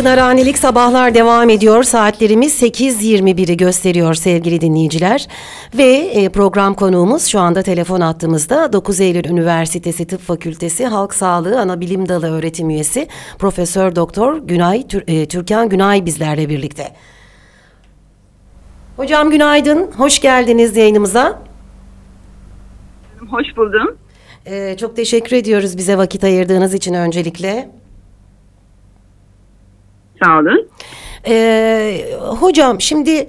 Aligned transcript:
Pınarhanelik 0.00 0.58
sabahlar 0.58 1.14
devam 1.14 1.50
ediyor. 1.50 1.82
Saatlerimiz 1.82 2.62
8.21'i 2.62 3.56
gösteriyor 3.56 4.14
sevgili 4.14 4.60
dinleyiciler. 4.60 5.26
Ve 5.74 5.84
e, 5.84 6.28
program 6.28 6.74
konuğumuz 6.74 7.26
şu 7.26 7.40
anda 7.40 7.62
telefon 7.62 8.00
attığımızda 8.00 8.72
9 8.72 9.00
Eylül 9.00 9.24
Üniversitesi 9.24 10.06
Tıp 10.06 10.20
Fakültesi 10.20 10.86
Halk 10.86 11.14
Sağlığı 11.14 11.60
Anabilim 11.60 12.08
Dalı 12.08 12.30
öğretim 12.30 12.70
üyesi 12.70 13.08
Profesör 13.38 13.96
Doktor 13.96 14.36
Günay 14.36 14.86
Tür, 14.86 15.04
e, 15.06 15.28
Türkan 15.28 15.68
Günay 15.68 16.06
bizlerle 16.06 16.48
birlikte. 16.48 16.88
Hocam 18.96 19.30
günaydın. 19.30 19.90
Hoş 19.96 20.20
geldiniz 20.20 20.76
yayınımıza. 20.76 21.42
Hoş 23.30 23.56
buldum. 23.56 23.96
Ee, 24.46 24.76
çok 24.80 24.96
teşekkür 24.96 25.36
ediyoruz 25.36 25.76
bize 25.76 25.98
vakit 25.98 26.24
ayırdığınız 26.24 26.74
için 26.74 26.94
öncelikle. 26.94 27.79
Sağ 30.22 30.38
olun. 30.38 30.68
Ee, 31.28 32.04
hocam 32.40 32.80
şimdi 32.80 33.26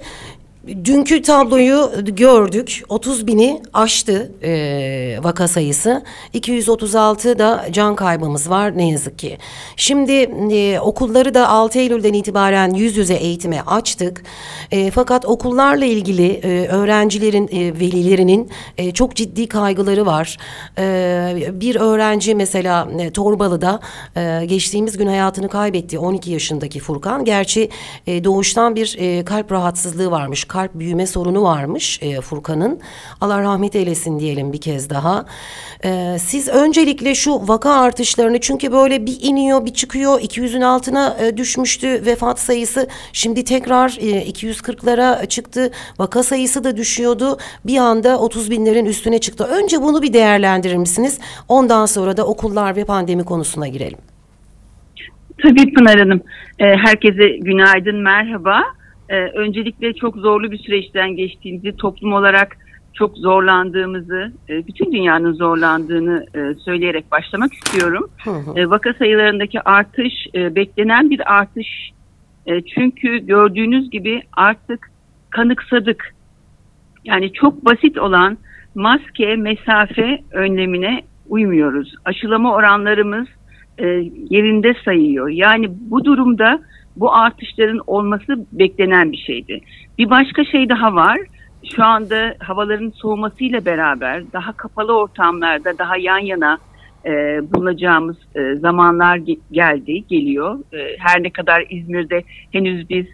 dünkü 0.66 1.22
tabloyu 1.22 1.90
gördük. 2.04 2.82
30 2.88 3.26
bini 3.26 3.62
aştı 3.72 4.32
e, 4.42 5.18
vaka 5.22 5.48
sayısı. 5.48 6.02
236 6.32 7.38
da 7.38 7.66
can 7.72 7.96
kaybımız 7.96 8.50
var 8.50 8.76
ne 8.76 8.90
yazık 8.90 9.18
ki. 9.18 9.38
Şimdi 9.76 10.12
e, 10.52 10.80
okulları 10.80 11.34
da 11.34 11.48
6 11.48 11.78
Eylül'den 11.78 12.12
itibaren 12.12 12.74
yüz 12.74 12.96
yüze 12.96 13.14
eğitime 13.14 13.60
açtık. 13.60 14.24
E, 14.70 14.90
fakat 14.90 15.24
okullarla 15.24 15.84
ilgili 15.84 16.32
e, 16.32 16.66
öğrencilerin, 16.66 17.48
e, 17.52 17.80
velilerinin 17.80 18.50
e, 18.78 18.92
çok 18.92 19.16
ciddi 19.16 19.48
kaygıları 19.48 20.06
var. 20.06 20.38
E, 20.78 21.50
bir 21.52 21.76
öğrenci 21.76 22.34
mesela 22.34 22.88
e, 22.98 23.10
Torbalı'da 23.10 23.80
e, 24.16 24.44
geçtiğimiz 24.46 24.98
gün 24.98 25.06
hayatını 25.06 25.48
kaybetti 25.48 25.98
12 25.98 26.30
yaşındaki 26.30 26.80
Furkan. 26.80 27.24
Gerçi 27.24 27.68
e, 28.06 28.24
doğuştan 28.24 28.76
bir 28.76 28.96
e, 28.98 29.24
kalp 29.24 29.52
rahatsızlığı 29.52 30.10
varmış 30.10 30.44
kalp 30.52 30.74
büyüme 30.74 31.06
sorunu 31.06 31.42
varmış 31.42 31.98
e, 32.02 32.20
Furkan'ın. 32.20 32.80
Allah 33.20 33.42
rahmet 33.42 33.76
eylesin 33.76 34.18
diyelim 34.18 34.52
bir 34.52 34.60
kez 34.60 34.90
daha. 34.90 35.24
E, 35.84 36.16
siz 36.18 36.48
öncelikle 36.48 37.14
şu 37.14 37.48
vaka 37.48 37.72
artışlarını 37.72 38.40
çünkü 38.40 38.72
böyle 38.72 39.06
bir 39.06 39.18
iniyor 39.22 39.66
bir 39.66 39.74
çıkıyor 39.74 40.20
200'ün 40.20 40.60
altına 40.60 41.16
e, 41.20 41.36
düşmüştü 41.36 41.88
vefat 42.06 42.40
sayısı. 42.40 42.88
Şimdi 43.12 43.44
tekrar 43.44 43.88
e, 44.00 44.30
240'lara 44.30 45.28
çıktı. 45.28 45.70
Vaka 45.98 46.22
sayısı 46.22 46.64
da 46.64 46.76
düşüyordu. 46.76 47.38
Bir 47.66 47.76
anda 47.76 48.18
30 48.18 48.50
binlerin 48.50 48.86
üstüne 48.86 49.18
çıktı. 49.18 49.44
Önce 49.44 49.82
bunu 49.82 50.02
bir 50.02 50.12
değerlendirir 50.12 50.76
misiniz? 50.76 51.18
Ondan 51.48 51.86
sonra 51.86 52.16
da 52.16 52.26
okullar 52.26 52.76
ve 52.76 52.84
pandemi 52.84 53.24
konusuna 53.24 53.68
girelim. 53.68 53.98
Tabii 55.42 55.74
Pınar 55.74 55.98
Hanım. 55.98 56.20
Herkese 56.58 57.28
günaydın, 57.28 57.96
merhaba. 57.96 58.62
Ee, 59.12 59.16
öncelikle 59.16 59.92
çok 59.92 60.16
zorlu 60.16 60.50
bir 60.50 60.58
süreçten 60.58 61.16
geçtiğimizi, 61.16 61.76
toplum 61.76 62.12
olarak 62.12 62.56
çok 62.94 63.16
zorlandığımızı, 63.16 64.32
e, 64.48 64.66
bütün 64.66 64.92
dünyanın 64.92 65.32
zorlandığını 65.32 66.26
e, 66.34 66.54
söyleyerek 66.54 67.12
başlamak 67.12 67.52
istiyorum. 67.52 68.10
Hı 68.24 68.30
hı. 68.30 68.60
E, 68.60 68.70
vaka 68.70 68.92
sayılarındaki 68.92 69.60
artış 69.60 70.12
e, 70.34 70.54
beklenen 70.54 71.10
bir 71.10 71.34
artış. 71.34 71.68
E, 72.46 72.62
çünkü 72.62 73.18
gördüğünüz 73.18 73.90
gibi 73.90 74.22
artık 74.32 74.90
kanıksadık. 75.30 76.14
Yani 77.04 77.32
çok 77.32 77.64
basit 77.64 77.98
olan 77.98 78.38
maske, 78.74 79.36
mesafe 79.36 80.18
önlemine 80.32 81.02
uymuyoruz. 81.28 81.94
Aşılama 82.04 82.54
oranlarımız 82.54 83.28
e, 83.78 83.86
yerinde 84.30 84.74
sayıyor. 84.84 85.28
Yani 85.28 85.66
bu 85.70 86.04
durumda 86.04 86.60
bu 86.96 87.14
artışların 87.14 87.80
olması 87.86 88.46
beklenen 88.52 89.12
bir 89.12 89.16
şeydi. 89.16 89.60
Bir 89.98 90.10
başka 90.10 90.44
şey 90.44 90.68
daha 90.68 90.94
var. 90.94 91.18
Şu 91.76 91.84
anda 91.84 92.34
havaların 92.38 92.90
soğumasıyla 92.90 93.64
beraber 93.64 94.22
daha 94.32 94.52
kapalı 94.52 94.96
ortamlarda 94.98 95.78
daha 95.78 95.96
yan 95.96 96.18
yana 96.18 96.58
e, 97.04 97.10
bulunacağımız 97.52 98.16
e, 98.34 98.54
zamanlar 98.54 99.20
geldi, 99.52 100.04
geliyor. 100.08 100.58
E, 100.72 100.96
her 100.98 101.22
ne 101.22 101.30
kadar 101.30 101.64
İzmir'de 101.70 102.22
henüz 102.52 102.90
biz 102.90 103.06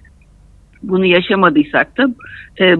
bunu 0.82 1.04
yaşamadıysak 1.04 1.98
da 1.98 2.08
e, 2.60 2.76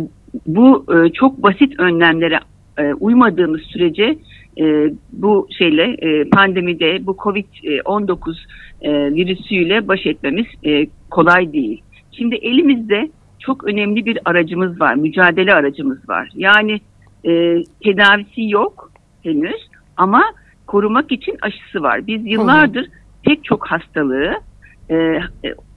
bu 0.46 0.86
e, 0.94 1.12
çok 1.12 1.42
basit 1.42 1.80
önlemlere 1.80 2.40
e, 2.78 2.92
uymadığımız 2.92 3.60
sürece 3.60 4.18
e, 4.58 4.92
bu 5.12 5.48
şeyle 5.58 5.96
e, 5.98 6.28
pandemide 6.28 7.06
bu 7.06 7.12
Covid-19 7.12 8.36
e, 8.82 9.14
virüsüyle 9.14 9.88
baş 9.88 10.06
etmemiz 10.06 10.46
e, 10.64 10.86
kolay 11.10 11.52
değil. 11.52 11.82
Şimdi 12.12 12.34
elimizde 12.34 13.10
çok 13.38 13.64
önemli 13.64 14.06
bir 14.06 14.18
aracımız 14.24 14.80
var, 14.80 14.94
mücadele 14.94 15.54
aracımız 15.54 16.08
var. 16.08 16.30
Yani 16.34 16.80
e, 17.24 17.64
tedavisi 17.84 18.48
yok 18.48 18.92
henüz 19.22 19.68
ama 19.96 20.22
korumak 20.66 21.12
için 21.12 21.36
aşısı 21.42 21.82
var. 21.82 22.06
Biz 22.06 22.26
yıllardır 22.26 22.88
pek 23.22 23.44
çok 23.44 23.66
hastalığı, 23.66 24.32
e, 24.90 25.20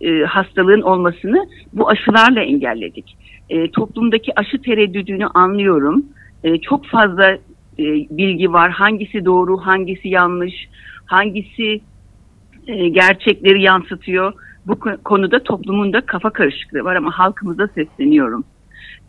e, 0.02 0.24
hastalığın 0.24 0.82
olmasını 0.82 1.46
bu 1.74 1.90
aşılarla 1.90 2.42
engelledik. 2.42 3.18
E, 3.50 3.72
toplumdaki 3.72 4.40
aşı 4.40 4.62
tereddüdünü 4.62 5.26
anlıyorum. 5.26 6.06
E, 6.44 6.58
çok 6.58 6.86
fazla 6.86 7.38
e, 7.82 8.08
bilgi 8.18 8.54
var. 8.54 8.72
Hangisi 8.72 9.26
doğru, 9.26 9.58
hangisi 9.58 10.08
yanlış, 10.08 10.54
hangisi 11.06 11.82
e, 12.68 12.90
gerçekleri 12.90 13.62
yansıtıyor. 13.62 14.34
Bu 14.68 14.80
konuda 15.04 15.44
toplumun 15.44 15.94
da 15.94 16.02
kafa 16.02 16.30
karışıklığı 16.30 16.84
var 16.84 16.96
ama 16.96 17.12
halkımıza 17.12 17.68
sesleniyorum. 17.68 18.44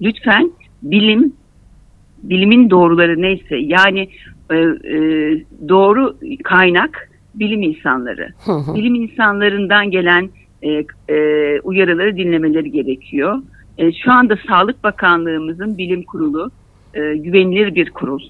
Lütfen 0.02 0.52
bilim, 0.82 1.32
bilimin 2.22 2.70
doğruları 2.70 3.22
neyse 3.22 3.56
yani 3.56 4.08
e, 4.50 4.56
e, 4.56 4.96
doğru 5.68 6.16
kaynak 6.44 7.10
bilim 7.34 7.62
insanları. 7.62 8.28
bilim 8.74 8.94
insanlarından 8.94 9.90
gelen 9.90 10.30
e, 10.62 10.84
e, 11.14 11.60
uyarıları 11.60 12.16
dinlemeleri 12.16 12.70
gerekiyor. 12.70 13.42
E, 13.78 13.92
şu 13.92 14.12
anda 14.12 14.38
Sağlık 14.48 14.84
Bakanlığımızın 14.84 15.78
bilim 15.78 16.02
kurulu 16.02 16.50
e, 16.94 17.14
güvenilir 17.16 17.74
bir 17.74 17.90
kurul. 17.90 18.22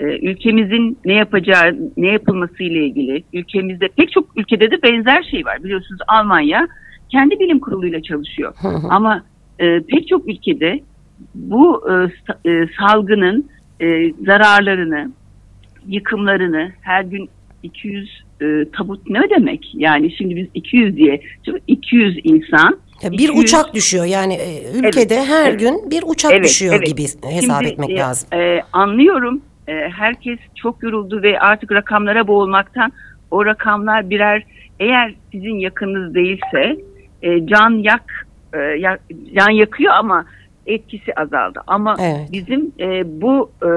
E, 0.00 0.04
ülkemizin 0.04 0.98
ne 1.04 1.14
yapacağı, 1.14 1.76
ne 1.96 2.06
yapılması 2.06 2.62
ile 2.62 2.86
ilgili 2.86 3.24
ülkemizde 3.32 3.88
pek 3.88 4.12
çok 4.12 4.38
ülkede 4.38 4.70
de 4.70 4.82
benzer 4.82 5.22
şey 5.22 5.44
var. 5.44 5.64
Biliyorsunuz 5.64 6.00
Almanya 6.08 6.68
kendi 7.08 7.40
bilim 7.40 7.60
kuruluyla 7.60 8.02
çalışıyor. 8.02 8.54
Ama 8.90 9.24
e, 9.58 9.80
pek 9.80 10.08
çok 10.08 10.28
ülkede 10.28 10.80
bu 11.34 11.82
e, 11.90 12.50
e, 12.50 12.68
salgının 12.78 13.50
e, 13.80 14.12
zararlarını, 14.12 15.12
yıkımlarını 15.86 16.72
her 16.80 17.02
gün 17.02 17.28
200 17.62 18.22
e, 18.42 18.64
tabut 18.76 19.10
ne 19.10 19.30
demek? 19.30 19.72
Yani 19.74 20.16
şimdi 20.16 20.36
biz 20.36 20.46
200 20.54 20.96
diye 20.96 21.22
200 21.66 22.18
insan 22.24 22.78
bir 23.04 23.28
200, 23.28 23.38
uçak 23.38 23.74
düşüyor 23.74 24.04
yani 24.04 24.34
e, 24.34 24.78
ülkede 24.78 25.14
evet, 25.14 25.28
her 25.28 25.50
evet, 25.50 25.60
gün 25.60 25.90
bir 25.90 26.02
uçak 26.06 26.32
evet, 26.32 26.44
düşüyor 26.44 26.74
evet. 26.74 26.86
gibi 26.86 27.02
hesap 27.02 27.62
Şimdi, 27.62 27.72
etmek 27.72 27.90
e, 27.90 27.96
lazım. 27.96 28.28
E, 28.34 28.60
anlıyorum 28.72 29.40
e, 29.70 29.88
herkes 29.88 30.38
çok 30.54 30.82
yoruldu 30.82 31.22
ve 31.22 31.40
artık 31.40 31.72
rakamlara 31.72 32.26
boğulmaktan 32.26 32.92
o 33.30 33.46
rakamlar 33.46 34.10
birer 34.10 34.44
eğer 34.80 35.14
sizin 35.32 35.54
yakınınız 35.54 36.14
değilse 36.14 36.76
e, 37.22 37.46
can 37.46 37.70
yak 37.70 38.26
e, 38.54 38.80
can 39.36 39.50
yakıyor 39.50 39.92
ama 39.92 40.24
etkisi 40.66 41.14
azaldı. 41.14 41.60
Ama 41.66 41.96
evet. 42.00 42.28
bizim 42.32 42.72
e, 42.80 43.20
bu 43.22 43.50
e, 43.62 43.70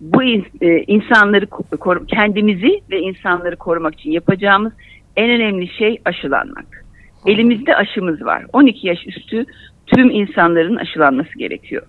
bu 0.00 0.22
in, 0.22 0.46
e, 0.60 0.82
insanları 0.82 1.46
koru, 1.46 2.06
kendimizi 2.06 2.80
ve 2.90 3.00
insanları 3.00 3.56
korumak 3.56 3.94
için 3.94 4.10
yapacağımız 4.10 4.72
en 5.16 5.30
önemli 5.30 5.68
şey 5.68 6.00
aşılanmak. 6.04 6.84
Elimizde 7.26 7.76
aşımız 7.76 8.24
var. 8.24 8.44
12 8.52 8.86
yaş 8.86 9.06
üstü 9.06 9.44
tüm 9.86 10.10
insanların 10.10 10.76
aşılanması 10.76 11.38
gerekiyor. 11.38 11.82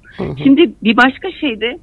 Şimdi 0.43 0.71
bir 0.83 0.97
başka 0.97 1.31
şey 1.31 1.61
de 1.61 1.79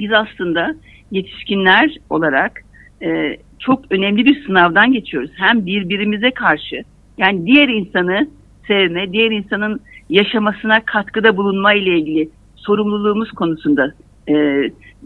biz 0.00 0.12
aslında 0.12 0.74
yetişkinler 1.10 1.96
olarak 2.10 2.60
e, 3.02 3.36
çok 3.58 3.92
önemli 3.92 4.24
bir 4.24 4.44
sınavdan 4.46 4.92
geçiyoruz. 4.92 5.30
Hem 5.34 5.66
birbirimize 5.66 6.30
karşı 6.30 6.82
yani 7.18 7.46
diğer 7.46 7.68
insanı 7.68 8.28
sevme, 8.66 9.12
diğer 9.12 9.30
insanın 9.30 9.80
yaşamasına 10.08 10.84
katkıda 10.84 11.36
bulunma 11.36 11.74
ile 11.74 11.98
ilgili 11.98 12.28
sorumluluğumuz 12.56 13.30
konusunda 13.30 13.94
e, 14.28 14.34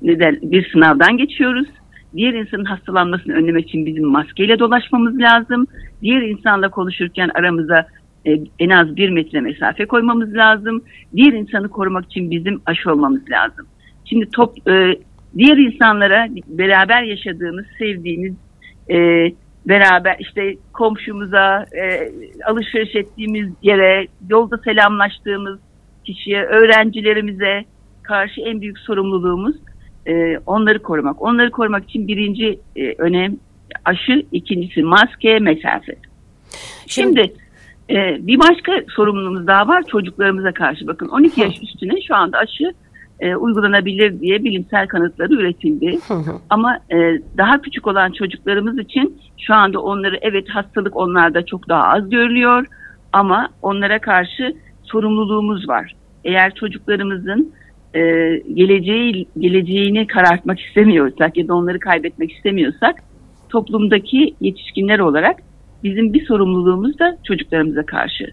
neden 0.02 0.38
bir 0.42 0.70
sınavdan 0.72 1.16
geçiyoruz. 1.16 1.68
Diğer 2.16 2.34
insanın 2.34 2.64
hastalanmasını 2.64 3.34
önlemek 3.34 3.68
için 3.68 3.86
bizim 3.86 4.06
maskeyle 4.06 4.58
dolaşmamız 4.58 5.18
lazım. 5.18 5.66
Diğer 6.02 6.22
insanla 6.22 6.70
konuşurken 6.70 7.30
aramıza 7.34 7.86
e, 8.26 8.38
en 8.58 8.70
az 8.70 8.96
bir 8.96 9.10
metre 9.10 9.40
mesafe 9.40 9.86
koymamız 9.86 10.34
lazım. 10.34 10.82
Diğer 11.16 11.32
insanı 11.32 11.68
korumak 11.68 12.04
için 12.04 12.30
bizim 12.30 12.62
aşı 12.66 12.92
olmamız 12.92 13.30
lazım. 13.30 13.66
Şimdi 14.04 14.30
top, 14.30 14.68
e, 14.68 14.98
diğer 15.36 15.56
insanlara 15.56 16.26
beraber 16.46 17.02
yaşadığımız, 17.02 17.66
sevdiğimiz, 17.78 18.34
e, 18.90 18.96
beraber 19.66 20.16
işte 20.20 20.56
komşumuza, 20.72 21.66
e, 21.76 22.12
alışveriş 22.46 22.94
ettiğimiz 22.94 23.52
yere, 23.62 24.06
yolda 24.28 24.58
selamlaştığımız 24.58 25.58
kişiye, 26.04 26.42
öğrencilerimize 26.42 27.64
karşı 28.02 28.40
en 28.40 28.60
büyük 28.60 28.78
sorumluluğumuz 28.78 29.56
e, 30.06 30.38
onları 30.46 30.82
korumak. 30.82 31.22
Onları 31.22 31.50
korumak 31.50 31.84
için 31.84 32.08
birinci 32.08 32.60
e, 32.76 32.94
önem 32.98 33.36
aşı, 33.84 34.26
ikincisi 34.32 34.82
maske, 34.82 35.38
mesafe. 35.38 35.96
Şimdi, 36.86 37.22
Şimdi 37.22 37.32
e, 37.90 38.26
bir 38.26 38.38
başka 38.38 38.72
sorumluluğumuz 38.96 39.46
daha 39.46 39.68
var 39.68 39.82
çocuklarımıza 39.82 40.52
karşı. 40.52 40.86
Bakın 40.86 41.08
12 41.08 41.40
yaş 41.40 41.62
üstüne 41.62 42.02
şu 42.02 42.14
anda 42.14 42.38
aşı 42.38 42.72
e, 43.24 43.36
uygulanabilir 43.36 44.20
diye 44.20 44.44
bilimsel 44.44 44.86
kanıtları 44.86 45.34
üretildi. 45.34 45.98
Ama 46.50 46.78
e, 46.92 46.96
daha 47.36 47.62
küçük 47.62 47.86
olan 47.86 48.12
çocuklarımız 48.12 48.78
için 48.78 49.20
şu 49.38 49.54
anda 49.54 49.80
onları 49.80 50.18
evet 50.22 50.48
hastalık 50.48 50.96
onlarda 50.96 51.46
çok 51.46 51.68
daha 51.68 51.82
az 51.82 52.10
görülüyor 52.10 52.66
ama 53.12 53.48
onlara 53.62 53.98
karşı 53.98 54.54
sorumluluğumuz 54.82 55.68
var. 55.68 55.94
Eğer 56.24 56.54
çocuklarımızın 56.54 57.52
e, 57.94 58.00
geleceği 58.54 59.28
geleceğini 59.38 60.06
karartmak 60.06 60.60
istemiyorsak 60.60 61.36
ya 61.36 61.48
da 61.48 61.54
onları 61.54 61.78
kaybetmek 61.78 62.32
istemiyorsak 62.32 63.02
toplumdaki 63.48 64.34
yetişkinler 64.40 64.98
olarak 64.98 65.36
bizim 65.82 66.12
bir 66.12 66.26
sorumluluğumuz 66.26 66.98
da 66.98 67.16
çocuklarımıza 67.24 67.86
karşı. 67.86 68.26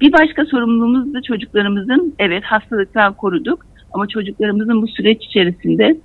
Bir 0.00 0.12
başka 0.12 0.44
sorumluluğumuz 0.44 1.14
da 1.14 1.22
çocuklarımızın 1.22 2.14
evet 2.18 2.44
hastalıktan 2.44 3.14
koruduk 3.14 3.71
ama 3.94 4.06
çocuklarımızın 4.06 4.82
bu 4.82 4.88
süreç 4.88 5.24
içerisinde 5.24 5.96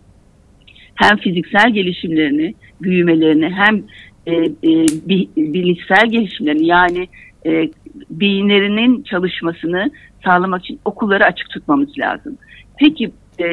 hem 0.96 1.18
fiziksel 1.18 1.74
gelişimlerini, 1.74 2.54
büyümelerini 2.82 3.50
hem 3.50 3.84
e, 4.26 4.34
e, 4.46 4.86
bilişsel 5.38 6.10
gelişimlerini 6.10 6.66
yani 6.66 7.08
e, 7.46 7.70
beyinlerinin 8.10 9.04
çalışmasını 9.04 9.92
sağlamak 10.26 10.62
için 10.62 10.80
okulları 10.86 11.26
açık 11.26 11.50
tutmamız 11.50 11.90
lazım. 12.00 12.38
Peki 12.80 13.12
e, 13.40 13.46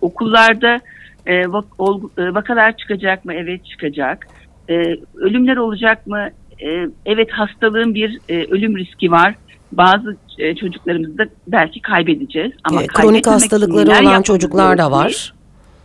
okullarda 0.00 0.80
e, 1.26 1.52
vak, 1.52 1.64
ol, 1.78 2.02
e, 2.18 2.34
vakalar 2.34 2.76
çıkacak 2.76 3.24
mı? 3.24 3.34
Evet 3.34 3.66
çıkacak. 3.66 4.26
E, 4.70 4.74
ölümler 5.14 5.56
olacak 5.56 6.06
mı? 6.06 6.28
E, 6.64 6.86
evet 7.06 7.30
hastalığın 7.32 7.94
bir 7.94 8.18
e, 8.28 8.44
ölüm 8.44 8.76
riski 8.76 9.10
var 9.10 9.34
bazı 9.72 10.16
e, 10.38 10.54
çocuklarımızı 10.54 11.18
da 11.18 11.24
belki 11.46 11.82
kaybedeceğiz. 11.82 12.52
Ama 12.64 12.80
evet, 12.80 12.92
kronik 12.92 13.26
hastalıkları 13.26 14.06
olan 14.06 14.22
çocuklar 14.22 14.78
da 14.78 14.90
var. 14.90 15.34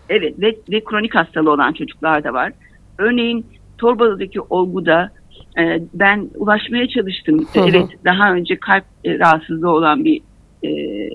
Evet 0.10 0.40
ve, 0.40 0.56
ve 0.72 0.84
kronik 0.84 1.16
hastalığı 1.16 1.52
olan 1.52 1.74
çocuklar 1.74 2.24
da 2.24 2.34
var. 2.34 2.54
Örneğin 2.98 3.46
Torbalı'daki 3.78 4.42
olguda 4.42 5.12
e, 5.60 5.80
ben 5.94 6.30
ulaşmaya 6.36 6.88
çalıştım. 6.88 7.48
Hı 7.54 7.60
hı. 7.60 7.66
Evet 7.70 7.88
daha 8.06 8.34
önce 8.34 8.56
kalp 8.56 8.84
e, 9.06 9.20
rahatsızlığı 9.20 9.72
olan 9.72 10.06
bir 10.06 10.22
e, 10.64 10.70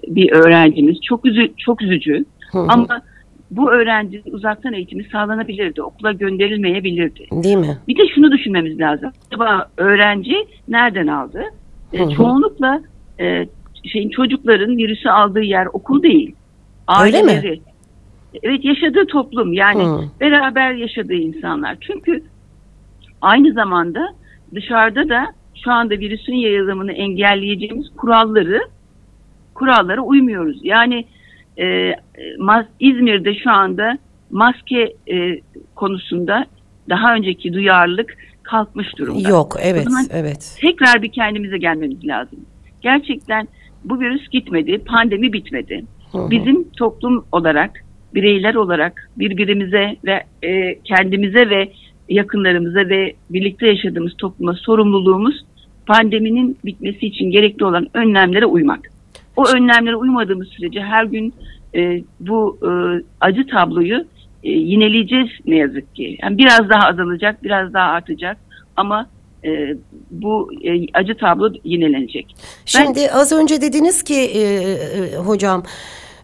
bir 0.06 0.32
öğrencimiz. 0.32 0.96
Çok 1.08 1.24
üzü, 1.24 1.52
çok 1.56 1.82
üzücü. 1.82 2.24
Hı 2.52 2.58
hı. 2.58 2.66
Ama 2.68 3.02
bu 3.50 3.72
öğrencinin 3.72 4.32
uzaktan 4.32 4.72
eğitimi 4.72 5.04
sağlanabilirdi. 5.04 5.82
Okula 5.82 6.12
gönderilmeyebilirdi. 6.12 7.26
Değil 7.32 7.56
mi? 7.56 7.78
Bir 7.88 7.98
de 7.98 8.02
şunu 8.14 8.32
düşünmemiz 8.32 8.80
lazım. 8.80 9.12
Acaba 9.26 9.68
öğrenci 9.76 10.34
nereden 10.68 11.06
aldı? 11.06 11.44
E, 11.92 12.10
çoğunlukla 12.10 12.82
e, 13.20 13.46
şeyin 13.92 14.10
çocukların 14.10 14.76
virüsü 14.76 15.08
aldığı 15.08 15.42
yer 15.42 15.66
okul 15.72 16.02
değil. 16.02 16.34
Aileleri. 16.86 17.36
Öyle 17.36 17.50
mi? 17.50 17.60
Evet 18.42 18.64
yaşadığı 18.64 19.06
toplum 19.06 19.52
yani 19.52 19.84
Hı. 19.84 20.00
beraber 20.20 20.72
yaşadığı 20.72 21.14
insanlar. 21.14 21.76
Çünkü 21.80 22.22
aynı 23.20 23.52
zamanda 23.52 24.14
dışarıda 24.54 25.08
da 25.08 25.26
şu 25.64 25.72
anda 25.72 25.94
virüsün 25.94 26.34
yayılımını 26.34 26.92
engelleyeceğimiz 26.92 27.86
kuralları 27.96 28.60
kurallara 29.54 30.00
uymuyoruz. 30.00 30.60
Yani 30.62 31.04
e, 31.58 31.94
mas, 32.38 32.66
İzmir'de 32.80 33.34
şu 33.34 33.50
anda 33.50 33.98
maske 34.30 34.92
e, 35.12 35.40
konusunda 35.74 36.46
daha 36.88 37.14
önceki 37.14 37.52
duyarlılık 37.52 38.16
kalkmış 38.42 38.98
durumda. 38.98 39.28
Yok 39.28 39.56
evet 39.62 39.88
evet. 40.10 40.58
Tekrar 40.60 41.02
bir 41.02 41.12
kendimize 41.12 41.58
gelmemiz 41.58 42.06
lazım. 42.06 42.38
Gerçekten 42.80 43.48
bu 43.84 44.00
virüs 44.00 44.28
gitmedi, 44.28 44.78
pandemi 44.78 45.32
bitmedi. 45.32 45.84
Hı 46.12 46.18
hı. 46.18 46.30
Bizim 46.30 46.68
toplum 46.70 47.24
olarak, 47.32 47.84
bireyler 48.14 48.54
olarak 48.54 49.10
birbirimize 49.16 49.96
ve 50.04 50.22
e, 50.42 50.78
kendimize 50.84 51.50
ve 51.50 51.72
yakınlarımıza 52.08 52.80
ve 52.80 53.14
birlikte 53.30 53.66
yaşadığımız 53.66 54.12
topluma 54.18 54.54
sorumluluğumuz 54.54 55.44
pandeminin 55.86 56.58
bitmesi 56.64 57.06
için 57.06 57.30
gerekli 57.30 57.64
olan 57.64 57.86
önlemlere 57.94 58.46
uymak. 58.46 58.80
O 59.36 59.48
önlemlere 59.48 59.96
uymadığımız 59.96 60.48
sürece 60.48 60.80
her 60.80 61.04
gün 61.04 61.34
e, 61.74 62.02
bu 62.20 62.58
e, 62.62 62.70
acı 63.20 63.46
tabloyu 63.46 64.04
e, 64.42 64.50
yineleyeceğiz 64.50 65.30
ne 65.46 65.56
yazık 65.56 65.94
ki. 65.94 66.18
Yani 66.22 66.38
biraz 66.38 66.68
daha 66.68 66.88
azalacak, 66.88 67.44
biraz 67.44 67.74
daha 67.74 67.88
artacak 67.88 68.36
ama 68.76 69.06
e, 69.44 69.76
bu 70.10 70.50
e, 70.64 70.86
acı 70.94 71.16
tablo 71.16 71.52
yinelenecek. 71.64 72.34
Şimdi 72.64 73.00
ben, 73.00 73.18
az 73.18 73.32
önce 73.32 73.60
dediniz 73.60 74.02
ki 74.02 74.14
e, 74.14 74.40
e, 74.40 75.16
hocam 75.16 75.62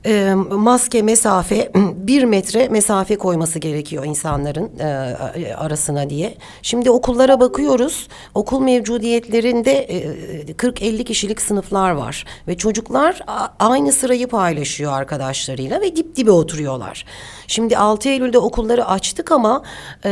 e, 0.06 0.34
maske 0.50 1.02
mesafe 1.02 1.72
bir 1.94 2.24
metre 2.24 2.68
mesafe 2.68 3.16
koyması 3.16 3.58
gerekiyor 3.58 4.04
insanların 4.04 4.70
e, 4.78 5.54
arasına 5.54 6.10
diye. 6.10 6.34
Şimdi 6.62 6.90
okullara 6.90 7.40
bakıyoruz. 7.40 8.08
Okul 8.34 8.60
mevcudiyetlerinde 8.60 9.72
e, 9.72 10.52
40-50 10.52 11.04
kişilik 11.04 11.42
sınıflar 11.42 11.90
var 11.90 12.24
ve 12.48 12.56
çocuklar 12.56 13.20
aynı 13.58 13.92
sırayı 13.92 14.28
paylaşıyor 14.28 14.92
arkadaşlarıyla 14.92 15.80
ve 15.80 15.96
dip 15.96 16.16
dibe 16.16 16.30
oturuyorlar. 16.30 17.04
Şimdi 17.46 17.78
6 17.78 18.08
Eylül'de 18.08 18.38
okulları 18.38 18.86
açtık 18.86 19.32
ama 19.32 19.62
e, 20.04 20.10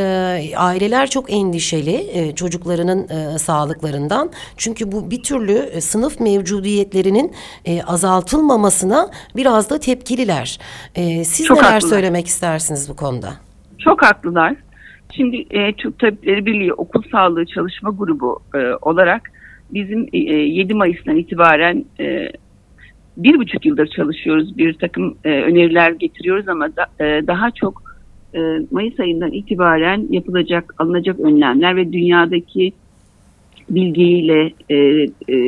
aileler 0.56 1.10
çok 1.10 1.32
endişeli 1.32 2.10
e, 2.12 2.34
çocuklarının 2.34 3.08
e, 3.08 3.38
sağlıklarından. 3.38 4.30
Çünkü 4.56 4.92
bu 4.92 5.10
bir 5.10 5.22
türlü 5.22 5.58
e, 5.58 5.80
sınıf 5.80 6.20
mevcudiyetlerinin 6.20 7.32
e, 7.64 7.82
azaltılmamasına 7.82 9.10
biraz 9.36 9.70
da 9.70 9.78
tepkililer. 9.86 10.58
E, 10.94 11.24
siz 11.24 11.46
çok 11.46 11.56
neler 11.56 11.72
haklılar. 11.72 11.90
söylemek 11.90 12.26
istersiniz 12.26 12.88
bu 12.88 12.96
konuda? 12.96 13.28
Çok 13.78 14.02
haklılar. 14.02 14.54
Şimdi 15.16 15.36
e, 15.50 15.72
Türk 15.72 15.98
Tabipleri 15.98 16.46
Birliği 16.46 16.72
Okul 16.72 17.02
Sağlığı 17.12 17.46
Çalışma 17.46 17.90
Grubu 17.98 18.40
e, 18.54 18.58
olarak 18.82 19.22
bizim 19.70 20.08
e, 20.12 20.18
7 20.18 20.74
Mayıs'tan 20.74 21.16
itibaren 21.16 21.84
e, 22.00 22.32
bir 23.16 23.38
buçuk 23.38 23.66
yıldır 23.66 23.87
çalışıyoruz. 23.87 24.58
Bir 24.58 24.75
takım 24.75 25.16
e, 25.25 25.30
öneriler 25.30 25.90
getiriyoruz 25.90 26.49
ama 26.49 26.76
da, 26.76 27.04
e, 27.04 27.26
daha 27.26 27.50
çok 27.50 27.82
e, 28.34 28.40
Mayıs 28.70 29.00
ayından 29.00 29.32
itibaren 29.32 30.06
yapılacak, 30.11 30.75
alınacak 30.78 31.20
önlemler 31.20 31.76
ve 31.76 31.92
dünyadaki 31.92 32.72
bilgiyle 33.70 34.52
e, 34.70 34.76
e, 35.28 35.38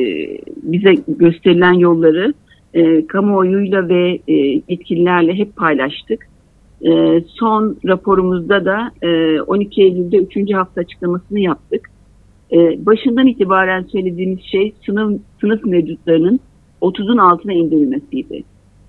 bize 0.63 0.95
gösterilen 1.07 1.73
yolları 1.73 2.33
e, 2.73 3.07
kamuoyuyla 3.07 3.89
ve 3.89 4.19
e, 4.27 4.33
yetkililerle 4.67 5.33
hep 5.33 5.55
paylaştık. 5.55 6.27
E, 6.81 7.21
son 7.27 7.77
raporumuzda 7.87 8.65
da 8.65 8.91
e, 9.01 9.41
12 9.41 9.81
Eylül'de 9.81 10.17
3. 10.17 10.53
hafta 10.53 10.81
açıklamasını 10.81 11.39
yaptık. 11.39 11.89
E, 12.51 12.85
başından 12.85 13.27
itibaren 13.27 13.83
söylediğimiz 13.83 14.39
şey 14.43 14.73
sınıf, 14.85 15.21
sınıf 15.41 15.65
mevcutlarının 15.65 16.39
30'un 16.81 17.17
altına 17.17 17.53
indirilmesiydi. 17.53 18.43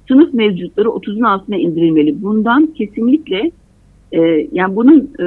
Sınıf 0.08 0.34
mevcutları 0.34 0.88
30'un 0.88 1.22
altına 1.22 1.56
indirilmeli. 1.56 2.22
Bundan 2.22 2.66
kesinlikle 2.66 3.50
e, 4.12 4.48
yani 4.52 4.76
bunun 4.76 5.10
e, 5.18 5.24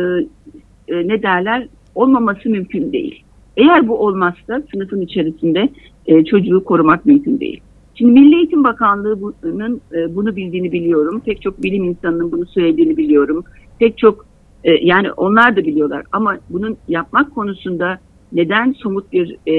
e, 0.88 1.08
ne 1.08 1.24
derler 1.24 1.68
olmaması 1.96 2.50
mümkün 2.50 2.94
değil. 2.94 3.24
Eğer 3.58 3.88
bu 3.88 3.98
olmazsa 3.98 4.62
sınıfın 4.72 5.02
içerisinde 5.02 5.70
e, 6.08 6.26
çocuğu 6.26 6.64
korumak 6.64 7.06
mümkün 7.06 7.40
değil. 7.40 7.62
Şimdi 7.96 8.12
Milli 8.12 8.36
Eğitim 8.36 8.64
Bakanlığı'nın 8.64 9.82
e, 9.94 10.16
bunu 10.16 10.36
bildiğini 10.36 10.72
biliyorum. 10.72 11.22
Pek 11.26 11.42
çok 11.42 11.64
bilim 11.64 11.84
insanının 11.84 12.32
bunu 12.32 12.46
söylediğini 12.46 12.98
biliyorum. 12.98 13.44
Pek 13.80 13.98
çok 13.98 14.26
e, 14.64 14.72
yani 14.72 15.12
onlar 15.12 15.56
da 15.56 15.66
biliyorlar 15.66 16.04
ama 16.12 16.38
bunun 16.50 16.78
yapmak 16.88 17.36
konusunda 17.36 18.00
neden 18.32 18.72
somut 18.72 19.12
bir 19.12 19.38
e, 19.48 19.54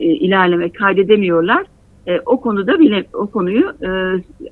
e, 0.00 0.04
ilerleme 0.06 0.70
kaydedemiyorlar? 0.70 1.66
E, 2.06 2.20
o 2.26 2.40
konuda 2.40 2.78
bile 2.78 3.04
o 3.12 3.26
konuyu 3.26 3.72
e, 3.82 3.88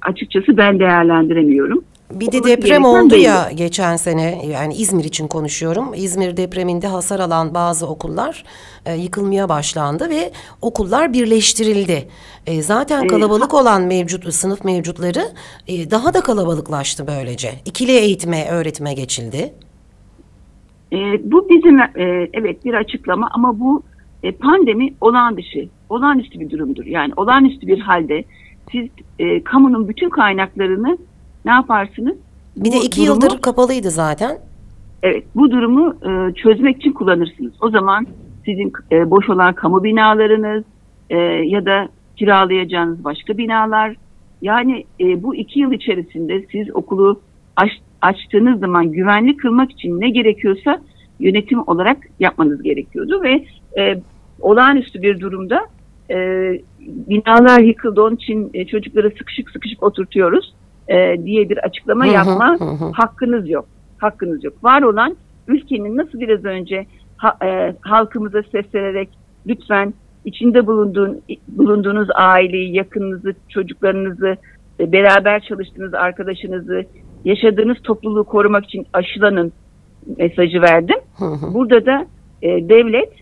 açıkçası 0.02 0.56
ben 0.56 0.78
değerlendiremiyorum. 0.78 1.84
Bir 2.12 2.32
de 2.32 2.44
deprem 2.44 2.84
oldu 2.84 3.16
ya 3.16 3.50
geçen 3.54 3.96
sene 3.96 4.46
yani 4.46 4.74
İzmir 4.74 5.04
için 5.04 5.28
konuşuyorum. 5.28 5.94
İzmir 5.94 6.36
depreminde 6.36 6.86
hasar 6.86 7.20
alan 7.20 7.54
bazı 7.54 7.86
okullar 7.86 8.44
e, 8.86 8.94
yıkılmaya 8.94 9.48
başlandı 9.48 10.10
ve 10.10 10.32
okullar 10.62 11.12
birleştirildi. 11.12 12.08
E, 12.46 12.62
zaten 12.62 13.06
kalabalık 13.06 13.54
olan 13.54 13.82
mevcut 13.82 14.34
sınıf 14.34 14.64
mevcutları 14.64 15.22
e, 15.66 15.90
daha 15.90 16.14
da 16.14 16.20
kalabalıklaştı 16.20 17.06
böylece. 17.06 17.50
İkili 17.64 17.92
eğitime, 17.92 18.48
öğretime 18.50 18.94
geçildi. 18.94 19.52
E, 20.92 20.96
bu 21.32 21.48
bizim 21.50 21.80
e, 21.80 22.28
evet 22.32 22.64
bir 22.64 22.74
açıklama 22.74 23.28
ama 23.32 23.60
bu 23.60 23.82
e, 24.22 24.32
pandemi 24.32 24.94
olağan 25.00 25.36
dışı, 25.36 25.68
olağanüstü 25.88 26.40
bir 26.40 26.50
durumdur. 26.50 26.86
Yani 26.86 27.12
olağanüstü 27.16 27.66
bir 27.66 27.80
halde 27.80 28.24
siz 28.72 28.88
e, 29.18 29.44
kamunun 29.44 29.88
bütün 29.88 30.10
kaynaklarını 30.10 30.98
ne 31.48 31.54
yaparsınız? 31.54 32.16
Bir 32.56 32.72
de 32.72 32.76
Bu 32.76 32.84
iki 32.84 33.00
durumu- 33.00 33.06
yıldır 33.06 33.38
kapalıydı 33.42 33.90
zaten. 33.90 34.38
Evet, 35.02 35.24
bu 35.34 35.50
durumu 35.50 35.94
e, 36.02 36.34
çözmek 36.34 36.76
için 36.76 36.92
kullanırsınız. 36.92 37.52
O 37.60 37.70
zaman 37.70 38.06
sizin 38.44 38.72
e, 38.92 39.10
boş 39.10 39.28
olan 39.30 39.54
kamu 39.54 39.84
binalarınız 39.84 40.64
e, 41.10 41.16
ya 41.44 41.66
da 41.66 41.88
kiralayacağınız 42.16 43.04
başka 43.04 43.38
binalar. 43.38 43.96
Yani 44.42 44.84
e, 45.00 45.22
bu 45.22 45.34
iki 45.34 45.60
yıl 45.60 45.72
içerisinde 45.72 46.44
siz 46.52 46.74
okulu 46.76 47.20
aç- 47.56 47.80
açtığınız 48.02 48.60
zaman 48.60 48.92
güvenli 48.92 49.36
kılmak 49.36 49.70
için 49.72 50.00
ne 50.00 50.10
gerekiyorsa 50.10 50.80
yönetim 51.20 51.62
olarak 51.66 51.96
yapmanız 52.20 52.62
gerekiyordu 52.62 53.22
ve 53.22 53.44
e, 53.78 54.00
olağanüstü 54.40 55.02
bir 55.02 55.20
durumda 55.20 55.60
e, 56.10 56.16
binalar 56.80 57.60
yıkıldı 57.60 58.02
onun 58.02 58.16
için 58.16 58.50
e, 58.54 58.66
çocukları 58.66 59.10
sıkışık 59.18 59.50
sıkışık 59.50 59.82
oturtuyoruz 59.82 60.54
e, 60.88 61.24
diye 61.24 61.48
bir 61.48 61.58
açıklama 61.58 62.04
Hı 62.04 62.08
hı, 62.08 62.14
yapma 62.14 62.56
hı 62.60 62.84
hakkınız 62.92 63.50
yok. 63.50 63.66
Hakkınız 63.98 64.44
yok. 64.44 64.64
Var 64.64 64.82
olan 64.82 65.16
ülkenin 65.48 65.96
nasıl 65.96 66.20
biraz 66.20 66.44
önce 66.44 66.86
ha- 67.16 67.46
e, 67.46 67.74
halkımıza 67.80 68.42
seslenerek 68.42 69.08
lütfen 69.46 69.94
içinde 70.24 70.66
bulunduğun, 70.66 71.20
bulunduğunuz 71.48 72.08
aileyi, 72.14 72.76
yakınınızı, 72.76 73.34
çocuklarınızı, 73.48 74.36
e, 74.80 74.92
beraber 74.92 75.40
çalıştığınız 75.40 75.94
arkadaşınızı, 75.94 76.84
yaşadığınız 77.24 77.76
topluluğu 77.82 78.24
korumak 78.24 78.64
için 78.64 78.86
aşılanın 78.92 79.52
mesajı 80.18 80.62
verdim. 80.62 80.98
Hı 81.18 81.24
hı. 81.24 81.54
Burada 81.54 81.86
da 81.86 82.06
e, 82.42 82.68
devlet 82.68 83.12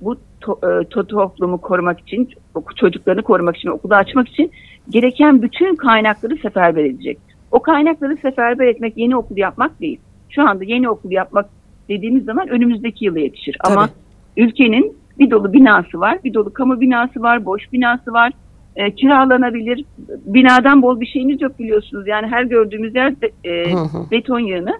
bu 0.00 0.16
to- 0.40 0.82
e, 0.82 0.84
to- 0.84 1.06
toplumu 1.06 1.60
korumak 1.60 2.00
için, 2.00 2.28
çocuklarını 2.76 3.22
korumak 3.22 3.56
için, 3.56 3.68
okulu 3.68 3.94
açmak 3.94 4.28
için 4.28 4.50
gereken 4.90 5.42
bütün 5.42 5.74
kaynakları 5.74 6.36
seferber 6.36 6.84
edecek. 6.84 7.18
O 7.50 7.62
kaynakları 7.62 8.16
seferber 8.16 8.66
etmek 8.66 8.96
yeni 8.96 9.16
okul 9.16 9.36
yapmak 9.36 9.80
değil. 9.80 10.00
Şu 10.28 10.48
anda 10.48 10.64
yeni 10.64 10.90
okul 10.90 11.10
yapmak 11.10 11.46
dediğimiz 11.88 12.24
zaman 12.24 12.48
önümüzdeki 12.48 13.04
yıla 13.04 13.18
yetişir. 13.18 13.56
Ama 13.60 13.86
Tabii. 13.86 13.92
ülkenin 14.36 14.96
bir 15.18 15.30
dolu 15.30 15.52
binası 15.52 16.00
var, 16.00 16.18
bir 16.24 16.34
dolu 16.34 16.52
kamu 16.52 16.80
binası 16.80 17.22
var, 17.22 17.44
boş 17.44 17.72
binası 17.72 18.12
var. 18.12 18.32
E, 18.76 18.94
kiralanabilir. 18.94 19.84
Binadan 20.26 20.82
bol 20.82 21.00
bir 21.00 21.06
şeyiniz 21.06 21.42
yok 21.42 21.58
biliyorsunuz. 21.58 22.06
Yani 22.06 22.26
her 22.26 22.42
gördüğümüz 22.42 22.94
yer 22.94 23.14
e, 23.44 23.72
Hı 23.72 23.78
hı. 23.78 24.10
beton 24.10 24.40
yığını. 24.40 24.78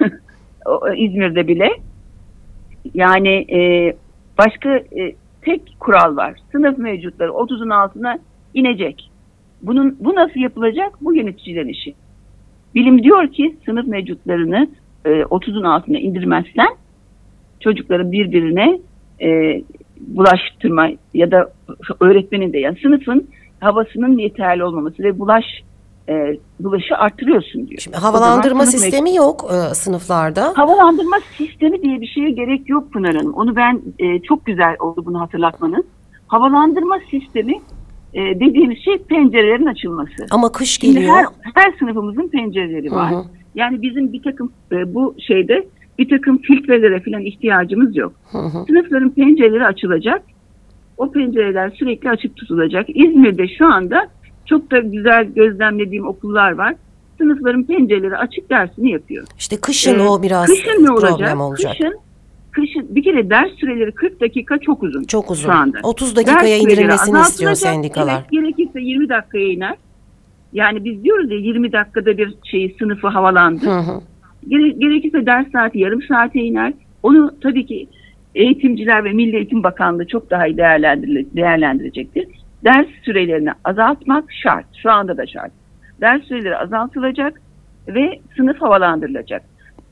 O, 0.66 0.92
İzmir'de 0.92 1.48
bile. 1.48 1.68
Yani 2.94 3.28
e, 3.28 3.92
başka 4.38 4.76
e, 4.76 5.14
tek 5.42 5.76
kural 5.80 6.16
var. 6.16 6.34
Sınıf 6.52 6.78
mevcutları 6.78 7.30
30'un 7.30 7.70
altına 7.70 8.18
inecek. 8.54 9.10
Bunun 9.62 9.96
bu 10.00 10.14
nasıl 10.14 10.40
yapılacak? 10.40 10.92
Bu 11.00 11.14
yöneticilerin 11.14 11.68
işi. 11.68 11.94
Bilim 12.74 13.02
diyor 13.02 13.28
ki 13.32 13.56
sınıf 13.64 13.86
mevcutlarını 13.86 14.68
e, 15.04 15.10
30'un 15.10 15.62
altına 15.62 15.98
indirmezsen 15.98 16.68
çocukların 17.60 18.12
birbirine 18.12 18.78
e, 19.20 19.62
bulaştırma 20.00 20.88
ya 21.14 21.30
da 21.30 21.52
öğretmenin 22.00 22.52
de 22.52 22.58
yani 22.58 22.78
sınıfın 22.82 23.28
havasının 23.60 24.18
yeterli 24.18 24.64
olmaması 24.64 25.02
ve 25.02 25.18
bulaş 25.18 25.44
e, 26.08 26.38
bulaşı 26.60 26.96
artırıyorsun 26.96 27.68
diyor. 27.68 27.80
Şimdi 27.80 27.96
havalandırma 27.96 28.66
sistemi 28.66 29.14
yok 29.14 29.50
e, 29.52 29.74
sınıflarda. 29.74 30.52
Havalandırma 30.56 31.16
sistemi 31.36 31.82
diye 31.82 32.00
bir 32.00 32.06
şeye 32.06 32.30
gerek 32.30 32.68
yok 32.68 32.92
Pınar 32.92 33.16
Hanım. 33.16 33.34
Onu 33.34 33.56
ben 33.56 33.82
e, 33.98 34.22
çok 34.22 34.46
güzel 34.46 34.76
oldu 34.80 35.02
bunu 35.06 35.20
hatırlatmanız. 35.20 35.84
Havalandırma 36.26 36.98
sistemi 37.10 37.60
e, 38.16 38.40
dediğimiz 38.40 38.78
şey 38.84 38.98
pencerelerin 38.98 39.66
açılması. 39.66 40.26
Ama 40.30 40.52
kış 40.52 40.70
Şimdi 40.80 40.94
geliyor. 40.94 41.14
her, 41.14 41.24
her 41.54 41.72
sınıfımızın 41.78 42.28
pencereleri 42.28 42.90
var. 42.90 43.10
Hı 43.12 43.16
hı. 43.16 43.24
Yani 43.54 43.82
bizim 43.82 44.12
bir 44.12 44.22
takım 44.22 44.52
e, 44.72 44.94
bu 44.94 45.14
şeyde 45.26 45.66
bir 45.98 46.08
takım 46.08 46.38
filtrelere 46.38 47.00
falan 47.00 47.20
ihtiyacımız 47.20 47.96
yok. 47.96 48.12
Hı 48.32 48.38
hı. 48.38 48.64
Sınıfların 48.66 49.10
pencereleri 49.10 49.64
açılacak. 49.66 50.22
O 50.96 51.12
pencereler 51.12 51.70
sürekli 51.70 52.10
açık 52.10 52.36
tutulacak. 52.36 52.86
İzmir'de 52.88 53.48
şu 53.48 53.66
anda 53.66 54.08
çok 54.46 54.70
da 54.70 54.78
güzel 54.78 55.24
gözlemlediğim 55.24 56.06
okullar 56.08 56.52
var. 56.52 56.74
Sınıfların 57.18 57.64
pencereleri 57.64 58.16
açık 58.16 58.50
dersini 58.50 58.90
yapıyor. 58.90 59.26
İşte 59.38 59.56
kışın 59.60 59.98
Ee, 59.98 60.02
o 60.02 60.22
biraz 60.22 60.46
kışın 60.46 60.84
ne 60.84 60.90
olacak? 60.90 61.10
problem 61.10 61.40
olacak. 61.40 61.72
Kışın, 61.72 61.94
kışın 62.56 62.94
bir 62.94 63.02
kere 63.02 63.30
ders 63.30 63.50
süreleri 63.52 63.92
40 63.92 64.20
dakika 64.20 64.58
çok 64.58 64.82
uzun. 64.82 65.04
Çok 65.04 65.30
uzun. 65.30 65.50
Şu 65.50 65.52
anda. 65.52 65.78
30 65.82 66.16
Ders 66.16 66.26
dakikaya 66.26 66.56
süreleri 66.56 66.62
indirilmesini 66.72 67.20
istiyor 67.20 67.50
azaltılacak. 67.50 67.56
sendikalar. 67.56 68.20
Evet, 68.20 68.30
gerekirse 68.30 68.80
20 68.80 69.08
dakikaya 69.08 69.48
iner. 69.48 69.74
Yani 70.52 70.84
biz 70.84 71.04
diyoruz 71.04 71.30
ya 71.30 71.36
20 71.38 71.72
dakikada 71.72 72.18
bir 72.18 72.34
şeyi 72.50 72.76
sınıfı 72.78 73.08
havalandı. 73.08 73.66
Hı 73.66 73.78
hı. 73.78 74.00
Gere- 74.48 74.68
gerekirse 74.78 75.26
ders 75.26 75.50
saati 75.52 75.78
yarım 75.78 76.02
saate 76.02 76.40
iner. 76.40 76.72
Onu 77.02 77.34
tabii 77.42 77.66
ki 77.66 77.86
eğitimciler 78.34 79.04
ve 79.04 79.12
Milli 79.12 79.36
Eğitim 79.36 79.62
Bakanlığı 79.62 80.06
çok 80.06 80.30
daha 80.30 80.46
iyi 80.46 80.56
değerlendir- 80.56 81.26
değerlendirecektir. 81.36 82.26
Ders 82.64 82.86
sürelerini 83.04 83.50
azaltmak 83.64 84.32
şart. 84.42 84.66
Şu 84.82 84.90
anda 84.92 85.16
da 85.16 85.26
şart. 85.26 85.52
Ders 86.00 86.22
süreleri 86.22 86.56
azaltılacak 86.56 87.40
ve 87.88 88.18
sınıf 88.36 88.60
havalandırılacak. 88.62 89.42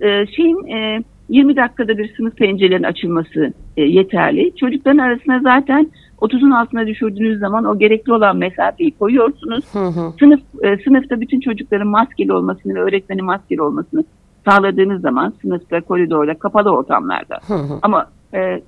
Ee, 0.00 0.26
şeyin 0.36 0.66
e, 0.66 1.02
20 1.28 1.56
dakikada 1.56 1.98
bir 1.98 2.14
sınıf 2.16 2.36
pencerelerinin 2.36 2.86
açılması 2.86 3.52
e, 3.76 3.82
yeterli. 3.82 4.56
Çocukların 4.56 4.98
arasına 4.98 5.40
zaten 5.40 5.90
30'un 6.18 6.50
altına 6.50 6.86
düşürdüğünüz 6.86 7.38
zaman 7.38 7.64
o 7.64 7.78
gerekli 7.78 8.12
olan 8.12 8.36
mesafeyi 8.36 8.90
koyuyorsunuz. 8.90 9.74
Hı 9.74 9.78
hı. 9.78 10.12
Sınıf 10.18 10.40
e, 10.62 10.76
sınıfta 10.76 11.20
bütün 11.20 11.40
çocukların 11.40 11.88
maskeli 11.88 12.32
olmasını 12.32 12.74
ve 12.74 12.80
öğretmenin 12.80 13.24
maskeli 13.24 13.62
olmasını 13.62 14.04
sağladığınız 14.48 15.00
zaman 15.00 15.34
sınıfta, 15.42 15.80
koridorda, 15.80 16.34
kapalı 16.34 16.70
ortamlarda. 16.70 17.38
Hı 17.46 17.54
hı. 17.54 17.78
Ama 17.82 18.06
e, 18.34 18.62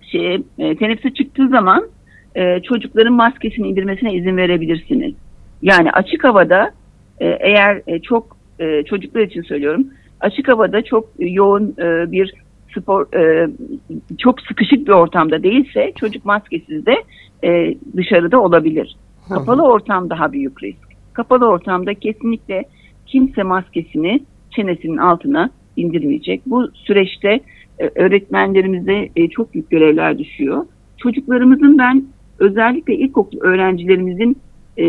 şeye, 0.00 0.42
e, 0.58 0.76
teneffüse 0.76 1.14
çıktığı 1.14 1.48
zaman 1.48 1.84
e, 2.34 2.60
çocukların 2.60 3.14
maskesini 3.14 3.68
indirmesine 3.68 4.14
izin 4.14 4.36
verebilirsiniz. 4.36 5.14
Yani 5.62 5.90
açık 5.90 6.24
havada 6.24 6.70
e, 7.20 7.26
eğer 7.26 7.82
e, 7.86 7.98
çok 7.98 8.36
e, 8.60 8.82
çocuklar 8.82 9.20
için 9.20 9.42
söylüyorum 9.42 9.86
açık 10.24 10.48
havada 10.48 10.84
çok 10.84 11.08
yoğun 11.18 11.74
e, 11.78 12.12
bir 12.12 12.34
spor 12.76 13.14
e, 13.14 13.50
çok 14.18 14.40
sıkışık 14.40 14.86
bir 14.86 14.92
ortamda 14.92 15.42
değilse 15.42 15.92
çocuk 16.00 16.24
maskesiz 16.24 16.86
de 16.86 16.96
e, 17.44 17.74
dışarıda 17.96 18.40
olabilir. 18.40 18.96
Kapalı 19.28 19.62
ortam 19.62 20.10
daha 20.10 20.32
büyük 20.32 20.62
risk. 20.62 20.78
Kapalı 21.12 21.48
ortamda 21.48 21.94
kesinlikle 21.94 22.64
kimse 23.06 23.42
maskesini 23.42 24.20
çenesinin 24.50 24.96
altına 24.96 25.50
indirmeyecek. 25.76 26.42
Bu 26.46 26.68
süreçte 26.74 27.40
e, 27.78 27.90
öğretmenlerimize 27.94 29.08
e, 29.16 29.28
çok 29.28 29.54
büyük 29.54 29.70
görevler 29.70 30.18
düşüyor. 30.18 30.66
Çocuklarımızın 30.96 31.78
ben 31.78 32.04
özellikle 32.38 32.94
ilkokul 32.94 33.40
öğrencilerimizin 33.40 34.36
e, 34.78 34.86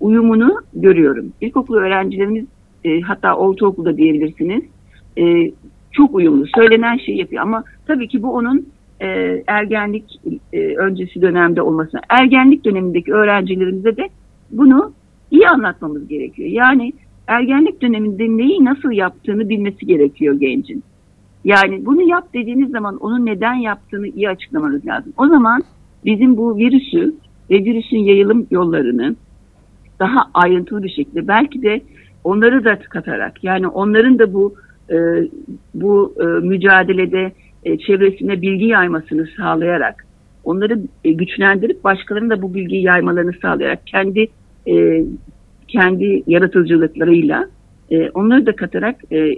uyumunu 0.00 0.60
görüyorum. 0.74 1.32
İlkokul 1.40 1.76
öğrencilerimiz 1.76 2.44
e, 2.88 3.00
hatta 3.00 3.36
ortaokulda 3.36 3.96
diyebilirsiniz 3.96 4.62
e, 5.18 5.52
çok 5.92 6.14
uyumlu. 6.14 6.46
Söylenen 6.56 6.96
şeyi 6.96 7.18
yapıyor 7.18 7.42
ama 7.42 7.64
tabii 7.86 8.08
ki 8.08 8.22
bu 8.22 8.34
onun 8.34 8.66
e, 9.00 9.42
ergenlik 9.46 10.20
e, 10.52 10.76
öncesi 10.76 11.22
dönemde 11.22 11.62
olmasına, 11.62 12.00
ergenlik 12.08 12.64
dönemindeki 12.64 13.12
öğrencilerimize 13.12 13.96
de 13.96 14.08
bunu 14.50 14.92
iyi 15.30 15.48
anlatmamız 15.48 16.08
gerekiyor. 16.08 16.48
Yani 16.48 16.92
ergenlik 17.26 17.82
döneminde 17.82 18.24
neyi 18.24 18.64
nasıl 18.64 18.90
yaptığını 18.90 19.48
bilmesi 19.48 19.86
gerekiyor 19.86 20.34
gencin. 20.34 20.82
Yani 21.44 21.86
bunu 21.86 22.02
yap 22.02 22.34
dediğiniz 22.34 22.70
zaman 22.70 22.96
onun 22.96 23.26
neden 23.26 23.54
yaptığını 23.54 24.08
iyi 24.08 24.28
açıklamanız 24.28 24.86
lazım. 24.86 25.12
O 25.18 25.26
zaman 25.26 25.62
bizim 26.04 26.36
bu 26.36 26.56
virüsü 26.56 27.14
ve 27.50 27.64
virüsün 27.64 27.98
yayılım 27.98 28.46
yollarını 28.50 29.16
daha 29.98 30.30
ayrıntılı 30.34 30.82
bir 30.82 30.88
şekilde 30.88 31.28
belki 31.28 31.62
de 31.62 31.80
onları 32.24 32.64
da 32.64 32.78
katarak 32.78 33.44
yani 33.44 33.68
onların 33.68 34.18
da 34.18 34.32
bu 34.32 34.54
e, 34.90 34.96
bu 35.74 36.14
e, 36.20 36.24
mücadelede 36.24 37.32
e, 37.64 37.78
çevresine 37.78 38.42
bilgi 38.42 38.64
yaymasını 38.64 39.26
sağlayarak 39.36 40.06
onları 40.44 40.78
e, 41.04 41.12
güçlendirip 41.12 41.84
başkalarının 41.84 42.30
da 42.30 42.42
bu 42.42 42.54
bilgiyi 42.54 42.82
yaymalarını 42.82 43.32
sağlayarak 43.42 43.86
kendi 43.86 44.26
e, 44.68 45.04
kendi 45.68 46.22
yaratıcılıklarıyla 46.26 47.48
e, 47.90 48.10
onları 48.10 48.46
da 48.46 48.56
katarak 48.56 48.96
e, 49.12 49.34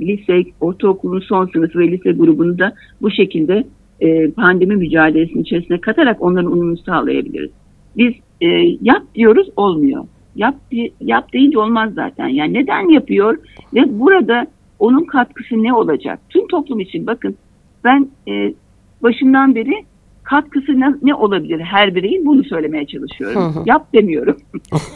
lise, 0.00 0.44
ortaokulun 0.60 1.20
son 1.20 1.46
sınıfı 1.46 1.78
ve 1.78 1.90
lise 1.90 2.12
grubunu 2.12 2.58
da 2.58 2.72
bu 3.02 3.10
şekilde 3.10 3.64
e, 4.00 4.30
pandemi 4.30 4.76
mücadelesinin 4.76 5.42
içerisine 5.42 5.80
katarak 5.80 6.22
onların 6.22 6.52
uyumunu 6.52 6.76
sağlayabiliriz. 6.76 7.50
Biz 7.96 8.12
e, 8.40 8.46
yap 8.82 9.02
diyoruz 9.14 9.48
olmuyor. 9.56 10.04
Yap, 10.36 10.54
yap 11.00 11.32
deyince 11.32 11.58
olmaz 11.58 11.94
zaten. 11.94 12.28
Yani 12.28 12.54
neden 12.54 12.88
yapıyor 12.88 13.38
ve 13.74 14.00
burada 14.00 14.46
onun 14.78 15.04
katkısı 15.04 15.62
ne 15.62 15.74
olacak? 15.74 16.20
Tüm 16.28 16.48
toplum 16.48 16.80
için 16.80 17.06
bakın 17.06 17.36
ben 17.84 18.08
e, 18.28 18.54
başından 19.02 19.54
beri 19.54 19.84
katkısı 20.22 20.80
ne, 20.80 20.94
ne 21.02 21.14
olabilir 21.14 21.60
her 21.60 21.94
bireyin 21.94 22.26
bunu 22.26 22.44
söylemeye 22.44 22.86
çalışıyorum. 22.86 23.42
Hı 23.42 23.60
hı. 23.60 23.62
Yap 23.66 23.92
demiyorum. 23.92 24.36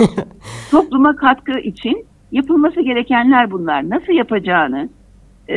Topluma 0.71 1.16
katkı 1.16 1.59
için 1.61 2.05
yapılması 2.33 2.81
gerekenler 2.81 3.50
bunlar. 3.50 3.90
Nasıl 3.90 4.12
yapacağını 4.12 4.88
e, 5.50 5.57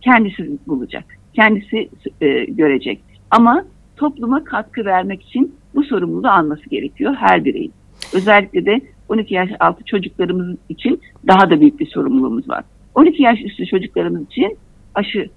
kendisi 0.00 0.58
bulacak. 0.66 1.04
Kendisi 1.34 1.88
e, 2.20 2.44
görecek. 2.44 3.00
Ama 3.30 3.64
topluma 3.96 4.44
katkı 4.44 4.84
vermek 4.84 5.22
için 5.22 5.54
bu 5.74 5.84
sorumluluğu 5.84 6.28
alması 6.28 6.70
gerekiyor 6.70 7.14
her 7.14 7.44
bireyin. 7.44 7.72
Özellikle 8.14 8.66
de 8.66 8.80
12 9.08 9.34
yaş 9.34 9.50
altı 9.60 9.84
çocuklarımız 9.84 10.56
için 10.68 11.00
daha 11.28 11.50
da 11.50 11.60
büyük 11.60 11.80
bir 11.80 11.86
sorumluluğumuz 11.86 12.48
var. 12.48 12.64
12 12.94 13.22
yaş 13.22 13.40
üstü 13.40 13.66
çocuklarımız 13.66 14.22
için 14.22 14.58
aşı 14.94 15.30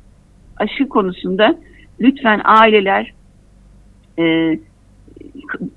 aşı 0.57 0.89
konusunda 0.89 1.57
lütfen 1.99 2.41
aileler 2.43 3.13
e, 4.19 4.57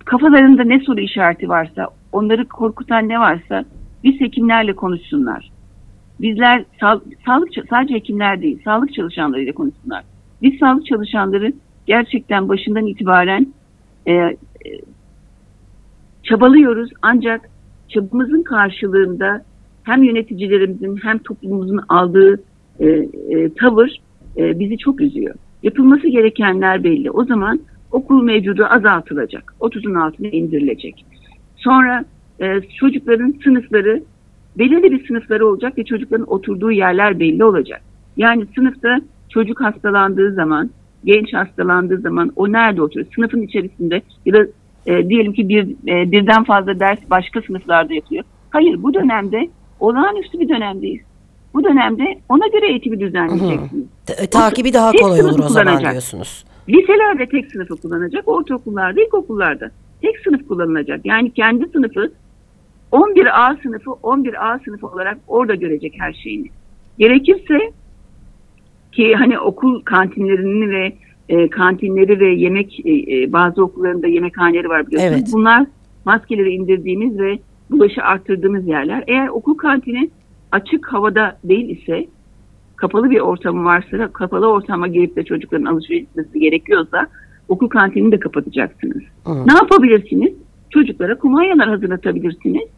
kafalarında 0.04 0.64
ne 0.64 0.80
soru 0.80 1.00
işareti 1.00 1.48
varsa, 1.48 1.88
onları 2.12 2.48
korkutan 2.48 3.08
ne 3.08 3.20
varsa 3.20 3.64
biz 4.04 4.20
hekimlerle 4.20 4.72
konuşsunlar. 4.72 5.50
Bizler 6.20 6.64
sağ, 6.80 7.00
sağlık 7.26 7.48
sadece 7.70 7.94
hekimler 7.94 8.42
değil, 8.42 8.62
sağlık 8.64 8.94
çalışanlarıyla 8.94 9.52
konuşsunlar. 9.52 10.04
Biz 10.42 10.58
sağlık 10.58 10.86
çalışanları 10.86 11.52
gerçekten 11.86 12.48
başından 12.48 12.86
itibaren 12.86 13.46
e, 14.08 14.36
çabalıyoruz 16.22 16.90
ancak 17.02 17.48
çabamızın 17.88 18.42
karşılığında 18.42 19.44
hem 19.82 20.02
yöneticilerimizin 20.02 20.96
hem 20.96 21.18
toplumumuzun 21.18 21.80
aldığı 21.88 22.42
e, 22.80 22.86
e, 22.86 23.54
tavır 23.54 24.00
e, 24.36 24.58
bizi 24.58 24.78
çok 24.78 25.00
üzüyor. 25.00 25.34
Yapılması 25.62 26.08
gerekenler 26.08 26.84
belli. 26.84 27.10
O 27.10 27.24
zaman 27.24 27.60
okul 27.92 28.22
mevcudu 28.22 28.64
azaltılacak. 28.64 29.54
30'un 29.60 29.94
altına 29.94 30.28
indirilecek. 30.28 31.04
Sonra 31.56 32.04
e, 32.40 32.60
çocukların 32.80 33.34
sınıfları 33.44 34.02
belirli 34.58 34.92
bir 34.92 35.06
sınıfları 35.06 35.46
olacak 35.46 35.78
ve 35.78 35.84
çocukların 35.84 36.32
oturduğu 36.32 36.70
yerler 36.70 37.20
belli 37.20 37.44
olacak. 37.44 37.80
Yani 38.16 38.46
sınıfta 38.54 39.00
çocuk 39.28 39.60
hastalandığı 39.60 40.32
zaman, 40.32 40.70
genç 41.04 41.34
hastalandığı 41.34 41.98
zaman 41.98 42.32
o 42.36 42.52
nerede 42.52 42.82
oturuyor? 42.82 43.06
Sınıfın 43.14 43.42
içerisinde 43.42 44.02
ya 44.26 44.34
da 44.34 44.46
e, 44.88 45.08
diyelim 45.08 45.32
ki 45.32 45.48
bir 45.48 45.62
e, 45.64 46.12
birden 46.12 46.44
fazla 46.44 46.80
ders 46.80 46.98
başka 47.10 47.42
sınıflarda 47.42 47.94
yapıyor. 47.94 48.24
Hayır 48.50 48.82
bu 48.82 48.94
dönemde 48.94 49.48
olağanüstü 49.80 50.40
bir 50.40 50.48
dönemdeyiz. 50.48 51.02
Bu 51.54 51.64
dönemde 51.64 52.18
ona 52.28 52.46
göre 52.46 52.70
eğitimi 52.70 53.00
düzenleyeceksiniz. 53.00 53.84
Ta- 54.06 54.26
takibi 54.30 54.72
daha 54.72 54.92
kolay 54.92 55.22
olur 55.22 55.38
o 55.38 55.48
zaman 55.48 55.80
diyorsunuz. 55.80 56.44
Liselerde 56.68 57.26
tek 57.26 57.52
sınıfı 57.52 57.76
kullanacak, 57.76 58.28
ortaokullarda, 58.28 59.00
ilkokullarda 59.00 59.70
tek 60.02 60.18
sınıf 60.18 60.48
kullanılacak. 60.48 61.00
Yani 61.04 61.30
kendi 61.30 61.68
sınıfı 61.68 62.12
11A 62.92 63.62
sınıfı 63.62 63.90
11A 63.90 64.64
sınıfı 64.64 64.86
olarak 64.86 65.18
orada 65.28 65.54
görecek 65.54 65.94
her 65.98 66.12
şeyini. 66.12 66.48
Gerekirse 66.98 67.58
ki 68.92 69.14
hani 69.14 69.38
okul 69.38 69.82
kantinlerini 69.82 70.70
ve 70.70 70.92
e, 71.28 71.50
kantinleri 71.50 72.20
ve 72.20 72.28
yemek 72.28 72.80
e, 72.86 72.92
e, 72.92 73.32
bazı 73.32 73.64
okullarında 73.64 74.06
yemekhaneleri 74.06 74.68
var 74.68 74.86
biliyorsunuz. 74.86 75.14
Evet. 75.16 75.28
Bunlar 75.32 75.66
maskeleri 76.04 76.50
indirdiğimiz 76.50 77.18
ve 77.18 77.38
bulaşı 77.70 78.02
arttırdığımız 78.02 78.66
yerler. 78.68 79.04
Eğer 79.06 79.28
okul 79.28 79.54
kantini 79.54 80.10
açık 80.52 80.86
havada 80.86 81.38
değil 81.44 81.78
ise 81.78 82.06
kapalı 82.76 83.10
bir 83.10 83.20
ortamı 83.20 83.64
varsa 83.64 84.12
kapalı 84.12 84.46
ortama 84.46 84.88
girip 84.88 85.16
de 85.16 85.24
çocukların 85.24 85.64
alışveriş 85.64 86.02
etmesi 86.02 86.40
gerekiyorsa 86.40 87.06
okul 87.48 87.68
kantinini 87.68 88.12
de 88.12 88.18
kapatacaksınız. 88.18 89.02
Hı. 89.24 89.46
Ne 89.46 89.54
yapabilirsiniz? 89.54 90.32
Çocuklara 90.70 91.18
kumanyalar 91.18 91.68
hazırlatabilirsiniz. 91.68 92.68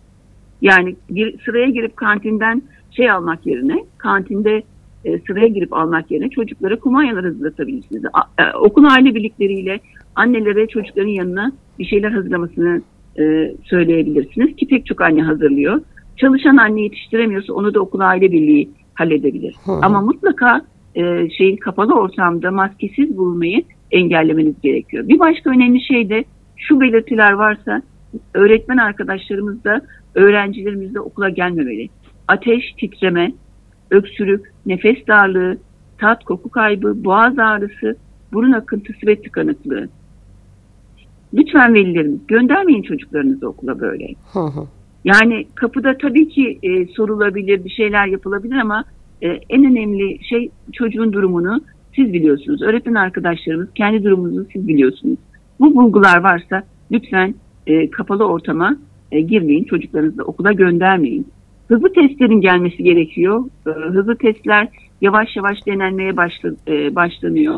Yani 0.63 0.97
gir- 1.11 1.41
sıraya 1.45 1.69
girip 1.69 1.97
kantinden 1.97 2.63
şey 2.91 3.11
almak 3.11 3.47
yerine, 3.47 3.85
kantinde 3.99 4.63
e, 5.05 5.19
sıraya 5.19 5.47
girip 5.47 5.73
almak 5.73 6.11
yerine 6.11 6.31
çocuklara 6.31 6.79
kumanyalar 6.79 7.25
hazırlatabilirsiniz. 7.25 8.03
A- 8.13 8.43
e, 8.43 8.57
okul 8.57 8.85
aile 8.85 9.15
birlikleriyle 9.15 9.81
annelere 10.15 10.67
çocukların 10.67 11.09
yanına 11.09 11.53
bir 11.79 11.85
şeyler 11.85 12.11
hazırlamasını 12.11 12.83
e, 13.19 13.55
söyleyebilirsiniz 13.65 14.57
ki 14.57 14.69
pek 14.69 14.87
çok 14.87 15.01
anne 15.01 15.23
hazırlıyor. 15.23 15.81
Çalışan 16.17 16.57
anne 16.57 16.81
yetiştiremiyorsa 16.81 17.53
onu 17.53 17.75
da 17.75 17.81
okul 17.81 18.01
aile 18.01 18.33
birliği 18.33 18.71
halledebilir. 18.95 19.55
Hı. 19.65 19.73
Ama 19.73 20.01
mutlaka 20.01 20.63
e, 20.95 21.31
şeyin 21.31 21.57
kapalı 21.57 21.95
ortamda 21.95 22.51
maskesiz 22.51 23.17
bulmayı 23.17 23.63
engellemeniz 23.91 24.61
gerekiyor. 24.63 25.09
Bir 25.09 25.19
başka 25.19 25.51
önemli 25.51 25.85
şey 25.85 26.09
de 26.09 26.25
şu 26.57 26.81
belirtiler 26.81 27.33
varsa 27.33 27.83
öğretmen 28.35 28.77
arkadaşlarımız 28.77 29.65
da 29.65 29.81
öğrencilerimiz 30.15 30.95
de 30.95 31.01
okula 31.01 31.29
gelmemeli. 31.29 31.89
Ateş, 32.29 32.73
titreme, 32.73 33.33
öksürük, 33.91 34.53
nefes 34.67 35.07
darlığı, 35.07 35.59
tat, 35.99 36.25
koku 36.25 36.51
kaybı, 36.51 37.05
boğaz 37.05 37.39
ağrısı, 37.39 37.97
burun 38.33 38.53
akıntısı 38.53 39.07
ve 39.07 39.23
tıkanıklığı. 39.23 39.89
Lütfen 41.35 41.75
velilerimiz 41.75 42.27
göndermeyin 42.27 42.83
çocuklarınızı 42.83 43.49
okula 43.49 43.81
böyle. 43.81 44.15
Hı 44.33 44.41
hı. 44.41 44.67
Yani 45.05 45.47
kapıda 45.55 45.99
tabii 45.99 46.29
ki 46.29 46.59
e, 46.63 46.87
sorulabilir, 46.87 47.65
bir 47.65 47.71
şeyler 47.71 48.07
yapılabilir 48.07 48.57
ama 48.57 48.85
e, 49.23 49.29
en 49.29 49.65
önemli 49.65 50.25
şey 50.25 50.51
çocuğun 50.73 51.13
durumunu 51.13 51.61
siz 51.97 52.13
biliyorsunuz. 52.13 52.63
Öğretmen 52.63 52.95
arkadaşlarımız 52.95 53.69
kendi 53.75 54.05
durumunuzu 54.05 54.47
siz 54.53 54.69
biliyorsunuz. 54.69 55.19
Bu 55.61 55.75
bulgular 55.75 56.21
varsa 56.21 56.63
lütfen 56.93 57.35
e, 57.67 57.91
kapalı 57.91 58.29
ortama 58.29 58.77
e, 59.13 59.21
girmeyin, 59.21 59.65
çocuklarınızı 59.65 60.23
okula 60.23 60.53
göndermeyin. 60.53 61.27
Hızlı 61.71 61.93
testlerin 61.93 62.41
gelmesi 62.41 62.85
gerekiyor. 62.85 63.45
E, 63.67 63.71
hızlı 63.71 64.17
testler 64.17 64.69
yavaş 65.01 65.37
yavaş 65.37 65.67
denenmeye 65.67 66.17
başla, 66.17 66.51
e, 66.69 66.95
başlanıyor. 66.95 67.55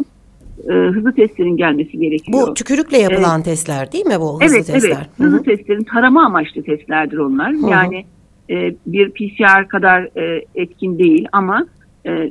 E, 0.71 0.73
hızlı 0.73 1.15
testlerin 1.15 1.57
gelmesi 1.57 1.99
gerekiyor. 1.99 2.47
Bu 2.49 2.55
tükürükle 2.55 2.99
yapılan 2.99 3.43
testler 3.43 3.93
değil 3.93 4.07
mi 4.07 4.15
bu 4.21 4.41
hızlı 4.43 4.57
Evet, 4.57 4.67
testler? 4.67 4.91
evet. 4.97 5.09
Hı 5.19 5.23
hı. 5.23 5.27
Hızlı 5.27 5.43
testlerin 5.43 5.85
tarama 5.85 6.27
amaçlı 6.27 6.63
testlerdir 6.63 7.19
onlar. 7.19 7.53
hı. 7.53 7.71
Yani 7.71 8.05
e, 8.51 8.75
bir 8.87 9.11
PCR 9.11 9.69
kadar 9.69 10.03
e, 10.19 10.45
etkin 10.55 10.99
değil 10.99 11.27
ama 11.33 11.67
e, 12.07 12.31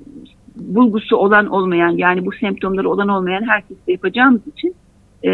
bulgusu 0.56 1.16
olan 1.18 1.48
olmayan 1.48 1.90
yani 1.98 2.26
bu 2.26 2.32
semptomları 2.32 2.90
olan 2.90 3.08
olmayan 3.08 3.44
herkeste 3.50 3.92
yapacağımız 3.92 4.42
için 4.58 4.76
e, 5.26 5.30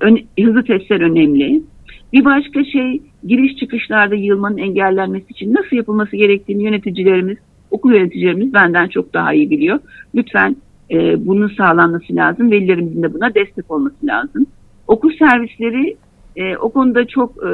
ön- 0.00 0.24
hızlı 0.44 0.64
testler 0.64 1.00
önemli. 1.00 1.62
Bir 2.12 2.24
başka 2.24 2.64
şey 2.64 3.02
giriş 3.24 3.56
çıkışlarda 3.56 4.14
yığılmanın 4.14 4.58
engellenmesi 4.58 5.26
için 5.28 5.54
nasıl 5.54 5.76
yapılması 5.76 6.16
gerektiğini 6.16 6.64
yöneticilerimiz, 6.64 7.36
okul 7.70 7.92
yöneticilerimiz 7.92 8.54
benden 8.54 8.88
çok 8.88 9.14
daha 9.14 9.32
iyi 9.32 9.50
biliyor. 9.50 9.78
Lütfen 10.14 10.56
e, 10.90 11.26
bunun 11.26 11.48
sağlanması 11.48 12.16
lazım. 12.16 12.50
Velilerimizin 12.50 13.02
de 13.02 13.14
buna 13.14 13.34
destek 13.34 13.70
olması 13.70 14.06
lazım. 14.06 14.46
Okul 14.88 15.12
servisleri 15.18 15.96
e, 16.36 16.56
o 16.56 16.72
konuda 16.72 17.06
çok 17.06 17.36
e, 17.46 17.50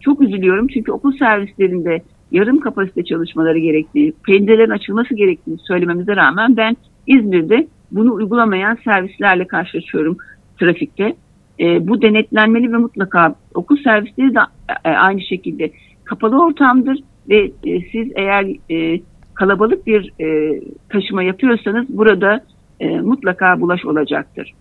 çok 0.00 0.20
üzülüyorum 0.22 0.66
çünkü 0.68 0.92
okul 0.92 1.12
servislerinde 1.12 2.02
yarım 2.32 2.60
kapasite 2.60 3.04
çalışmaları 3.04 3.58
gerektiği, 3.58 4.12
pencerelerin 4.26 4.70
açılması 4.70 5.14
gerektiğini 5.14 5.58
söylememize 5.58 6.16
rağmen 6.16 6.56
ben 6.56 6.76
İzmir'de 7.06 7.66
bunu 7.90 8.14
uygulamayan 8.14 8.78
servislerle 8.84 9.46
karşılaşıyorum 9.46 10.16
trafikte. 10.60 11.16
E, 11.60 11.88
bu 11.88 12.02
denetlenmeli 12.02 12.72
ve 12.72 12.76
mutlaka 12.76 13.34
okul 13.54 13.76
servisleri 13.76 14.34
de 14.34 14.38
e, 14.84 14.90
aynı 14.90 15.20
şekilde 15.20 15.70
kapalı 16.04 16.44
ortamdır 16.44 16.98
ve 17.28 17.50
e, 17.64 17.80
siz 17.80 18.12
eğer 18.16 18.46
e, 18.70 19.00
kalabalık 19.34 19.86
bir 19.86 20.12
e, 20.20 20.60
taşıma 20.88 21.22
yapıyorsanız 21.22 21.86
burada 21.88 22.40
e, 22.80 23.00
mutlaka 23.00 23.60
bulaş 23.60 23.84
olacaktır. 23.84 24.54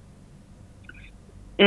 E, 1.60 1.65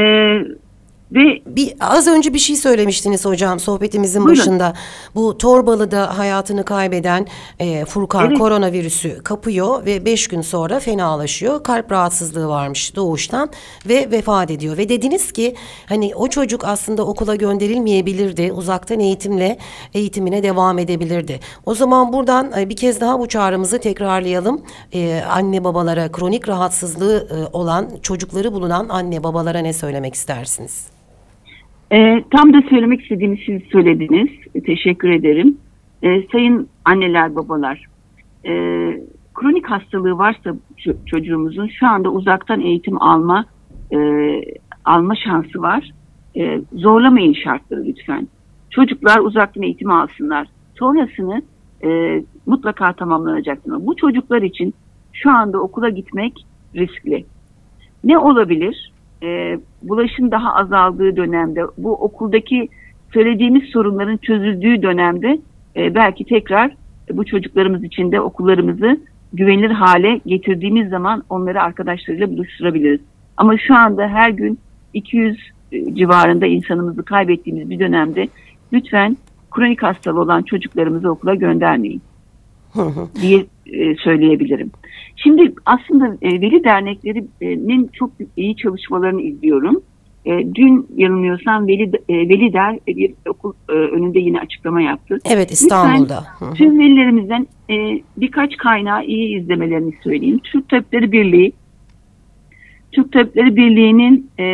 Bir 1.56 1.74
az 1.80 2.06
önce 2.06 2.34
bir 2.34 2.38
şey 2.38 2.56
söylemiştiniz 2.56 3.24
hocam 3.24 3.60
sohbetimizin 3.60 4.24
Buyurun. 4.24 4.40
başında. 4.40 4.74
Bu 5.14 5.38
Torbalı'da 5.38 6.18
hayatını 6.18 6.64
kaybeden 6.64 7.26
e, 7.58 7.84
Furkan 7.84 8.26
Evet. 8.26 8.38
koronavirüsü 8.38 9.22
kapıyor 9.22 9.86
ve 9.86 10.04
beş 10.04 10.28
gün 10.28 10.40
sonra 10.40 10.80
fenalaşıyor. 10.80 11.62
Kalp 11.62 11.92
rahatsızlığı 11.92 12.48
varmış 12.48 12.96
doğuştan 12.96 13.50
ve 13.88 14.10
vefat 14.10 14.50
ediyor. 14.50 14.76
Ve 14.76 14.88
dediniz 14.88 15.32
ki 15.32 15.54
hani 15.86 16.12
o 16.14 16.28
çocuk 16.28 16.64
aslında 16.64 17.06
okula 17.06 17.34
gönderilmeyebilirdi. 17.34 18.52
Uzaktan 18.52 19.00
eğitimle 19.00 19.58
eğitimine 19.94 20.42
devam 20.42 20.78
edebilirdi. 20.78 21.40
O 21.66 21.74
zaman 21.74 22.12
buradan 22.12 22.52
e, 22.58 22.68
bir 22.68 22.76
kez 22.76 23.00
daha 23.00 23.18
bu 23.20 23.28
çağrımızı 23.28 23.78
tekrarlayalım. 23.78 24.62
E, 24.94 25.22
anne 25.30 25.64
babalara 25.64 26.12
kronik 26.12 26.48
rahatsızlığı 26.48 27.28
e, 27.30 27.56
olan 27.56 27.88
çocukları 28.02 28.52
bulunan 28.52 28.88
anne 28.88 29.22
babalara 29.24 29.58
ne 29.58 29.72
söylemek 29.72 30.14
istersiniz? 30.14 30.99
E, 31.92 32.24
tam 32.31 32.53
da 32.53 32.62
söylemek 32.70 33.03
istediğimi 33.03 33.38
siz 33.46 33.62
söylediniz. 33.72 34.29
Teşekkür 34.66 35.11
ederim. 35.11 35.59
E, 36.03 36.22
sayın 36.33 36.68
anneler, 36.85 37.37
babalar, 37.37 37.87
e, 38.44 38.53
kronik 39.35 39.70
hastalığı 39.70 40.18
varsa 40.18 40.55
çocuğumuzun 41.07 41.68
şu 41.68 41.87
anda 41.87 42.11
uzaktan 42.11 42.61
eğitim 42.61 43.03
alma 43.03 43.44
e, 43.92 43.98
alma 44.85 45.14
şansı 45.16 45.62
var. 45.62 45.90
E, 46.37 46.61
zorlamayın 46.72 47.33
şartları 47.33 47.85
lütfen. 47.85 48.29
Çocuklar 48.70 49.18
uzaktan 49.18 49.62
eğitim 49.62 49.90
alsınlar. 49.90 50.48
Sonrasını 50.79 51.42
e, 51.85 52.22
mutlaka 52.46 52.92
tamamlanacaktır. 52.92 53.87
Bu 53.87 53.96
çocuklar 53.96 54.42
için 54.42 54.74
şu 55.12 55.31
anda 55.31 55.59
okula 55.59 55.88
gitmek 55.88 56.46
riskli. 56.76 57.24
Ne 58.05 58.18
olabilir? 58.18 58.92
E, 59.22 59.59
bulaşın 59.83 60.30
daha 60.30 60.54
azaldığı 60.54 61.16
dönemde, 61.16 61.62
bu 61.78 61.92
okuldaki 61.92 62.68
söylediğimiz 63.12 63.64
sorunların 63.64 64.16
çözüldüğü 64.16 64.83
dönemde 64.83 65.38
e, 65.76 65.94
belki 65.94 66.24
tekrar 66.24 66.76
bu 67.12 67.24
çocuklarımız 67.24 67.85
için 67.85 68.12
de 68.12 68.20
okullarımızı 68.20 69.00
güvenilir 69.33 69.70
hale 69.70 70.20
getirdiğimiz 70.26 70.88
zaman 70.88 71.24
onları 71.30 71.62
arkadaşlarıyla 71.62 72.30
buluşturabiliriz. 72.30 73.00
Ama 73.37 73.59
şu 73.59 73.74
anda 73.74 74.09
her 74.09 74.30
gün 74.30 74.59
200 74.94 75.38
e, 75.72 75.94
civarında 75.94 76.46
insanımızı 76.46 77.04
kaybettiğimiz 77.04 77.70
bir 77.70 77.78
dönemde 77.78 78.28
lütfen 78.72 79.16
kronik 79.50 79.83
hastalığı 79.83 80.20
olan 80.20 80.42
çocuklarımızı 80.42 81.11
okula 81.11 81.35
göndermeyin 81.35 82.02
diye 83.22 83.46
e, 83.72 83.96
söyleyebilirim. 83.96 84.70
Şimdi 85.16 85.54
aslında 85.66 86.06
e, 86.22 86.40
veli 86.40 86.64
derneklerinin 86.64 87.90
çok 87.92 88.11
iyi 88.37 88.56
çalışmalarını 88.56 89.22
izliyorum. 89.22 89.83
Dün 90.54 90.87
yanılmıyorsam 90.96 91.66
Veli, 91.66 91.92
Veli 92.11 92.52
Der 92.52 92.78
bir 92.87 93.14
okul 93.28 93.52
önünde 93.68 94.18
yine 94.18 94.40
açıklama 94.40 94.83
yaptı. 94.83 95.18
Evet 95.30 95.50
İstanbul'da. 95.50 96.24
Lütfen 96.33 96.54
tüm 96.54 96.78
velilerimizden 96.78 97.46
birkaç 98.16 98.56
kaynağı 98.56 99.04
iyi 99.04 99.40
izlemelerini 99.40 99.92
söyleyeyim. 100.04 100.40
Türk 100.44 100.68
Tabipleri 100.68 101.12
Birliği 101.12 101.52
Türk 102.92 103.12
Tabipleri 103.12 103.56
Birliği'nin 103.56 104.30
e, 104.40 104.44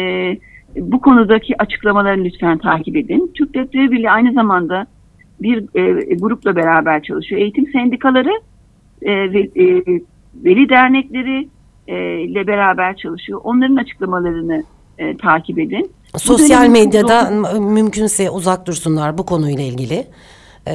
bu 0.77 1.01
konudaki 1.01 1.63
açıklamalarını 1.63 2.25
lütfen 2.25 2.59
takip 2.59 2.97
edin. 2.97 3.33
Türk 3.35 3.55
Tabipleri 3.55 3.91
Birliği 3.91 4.11
aynı 4.11 4.33
zamanda 4.33 4.87
bir 5.43 5.59
e, 5.75 6.15
grupla 6.15 6.57
beraber 6.57 7.03
çalışıyor. 7.03 7.41
Eğitim 7.41 7.67
sendikaları 7.73 8.31
e, 9.03 9.13
e, 9.13 9.83
veli 10.35 10.69
dernekleri 10.69 11.49
e, 11.89 12.21
ile 12.21 12.47
beraber 12.47 12.97
çalışıyor. 12.97 13.41
Onların 13.45 13.77
açıklamalarını 13.77 14.65
e, 14.99 15.17
takip 15.17 15.59
edin. 15.59 15.91
Sosyal 16.17 16.69
medyada 16.69 17.25
zor... 17.25 17.61
mümkünse 17.61 18.31
uzak 18.31 18.67
dursunlar 18.67 19.19
bu 19.19 19.27
konuyla 19.27 19.65
ilgili. 19.65 20.07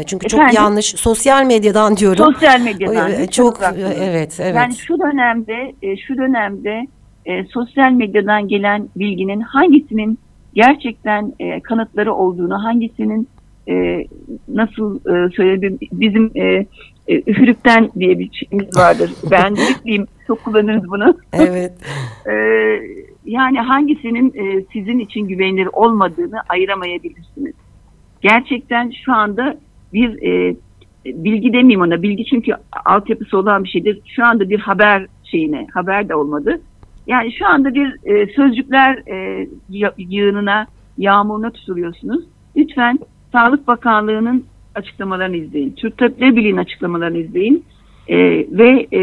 Çünkü 0.06 0.26
Efendim? 0.26 0.48
çok 0.48 0.54
yanlış 0.54 0.86
sosyal 0.86 1.46
medyadan 1.46 1.98
diyorum. 1.98 2.34
Sosyal 2.34 2.62
medyadan. 2.64 3.26
Çok, 3.26 3.30
çok 3.32 3.60
evet 4.04 4.40
evet. 4.40 4.56
Yani 4.56 4.76
şu 4.76 5.00
dönemde 5.00 5.76
şu 6.08 6.18
dönemde 6.18 6.88
e, 7.26 7.44
sosyal 7.44 7.92
medyadan 7.92 8.48
gelen 8.48 8.90
bilginin 8.96 9.42
hangisinin 9.42 10.20
gerçekten 10.54 11.34
e, 11.40 11.60
kanıtları 11.60 12.14
olduğunu, 12.14 12.64
hangisinin 12.64 13.28
e, 13.70 14.08
nasıl 14.48 14.96
e, 14.96 15.30
söyleyebilirim, 15.36 15.80
bizim 15.92 16.32
e, 16.36 16.66
e, 17.08 17.22
üfürükten 17.32 17.92
diye 18.00 18.20
bir 18.20 18.32
şeyimiz 18.34 18.78
vardır. 18.78 19.12
Ben 19.32 19.56
diyeyim, 19.86 20.08
çok 20.28 20.44
kullanırız 20.44 20.90
bunu. 20.90 21.18
Evet. 21.34 21.74
e, 22.26 22.34
yani 23.26 23.60
hangisinin 23.60 24.34
e, 24.36 24.66
sizin 24.74 25.00
için 25.00 25.28
güvenilir 25.28 25.70
olmadığını 25.74 26.40
ayıramayabilirsiniz. 26.50 27.54
Gerçekten 28.22 28.94
şu 29.06 29.14
anda 29.14 29.58
bir 29.94 30.24
e, 30.24 30.56
bilgi 31.06 31.54
demeyeyim 31.54 31.82
ona, 31.82 32.02
bilgi 32.02 32.26
çünkü 32.26 32.54
altyapısı 32.86 33.38
olan 33.38 33.64
bir 33.64 33.70
şeydir. 33.70 34.02
Şu 34.06 34.26
anda 34.26 34.50
bir 34.50 34.60
haber 34.60 35.08
şeyine, 35.24 35.68
haber 35.74 36.10
de 36.10 36.16
olmadı 36.16 36.62
yani 37.08 37.32
şu 37.32 37.48
anda 37.48 37.74
bir 37.74 37.96
e, 38.04 38.34
sözcükler 38.34 39.04
e, 39.08 39.48
yığınına, 39.98 40.68
yağmuruna 40.98 41.52
tutuluyorsunuz. 41.52 42.24
Lütfen 42.58 43.00
Sağlık 43.32 43.68
Bakanlığı'nın 43.68 44.46
açıklamalarını 44.76 45.38
izleyin. 45.38 45.72
Türk 45.72 45.98
Tabipleri 45.98 46.36
Birliği'nin 46.36 46.58
açıklamalarını 46.58 47.18
izleyin. 47.18 47.66
E, 48.08 48.18
ve 48.52 48.88
e, 48.94 49.00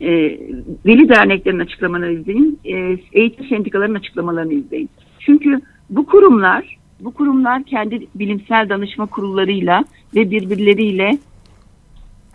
e, 0.00 0.40
veli 0.86 1.08
derneklerin 1.08 1.58
açıklamalarını 1.58 2.20
izleyin. 2.20 2.60
E, 2.64 2.98
eğitim 3.12 3.46
sendikalarının 3.48 3.98
açıklamalarını 3.98 4.52
izleyin. 4.54 4.90
Çünkü 5.18 5.60
bu 5.90 6.06
kurumlar 6.06 6.78
bu 7.00 7.14
kurumlar 7.14 7.64
kendi 7.64 8.06
bilimsel 8.14 8.68
danışma 8.68 9.06
kurullarıyla 9.06 9.84
ve 10.14 10.30
birbirleriyle 10.30 11.18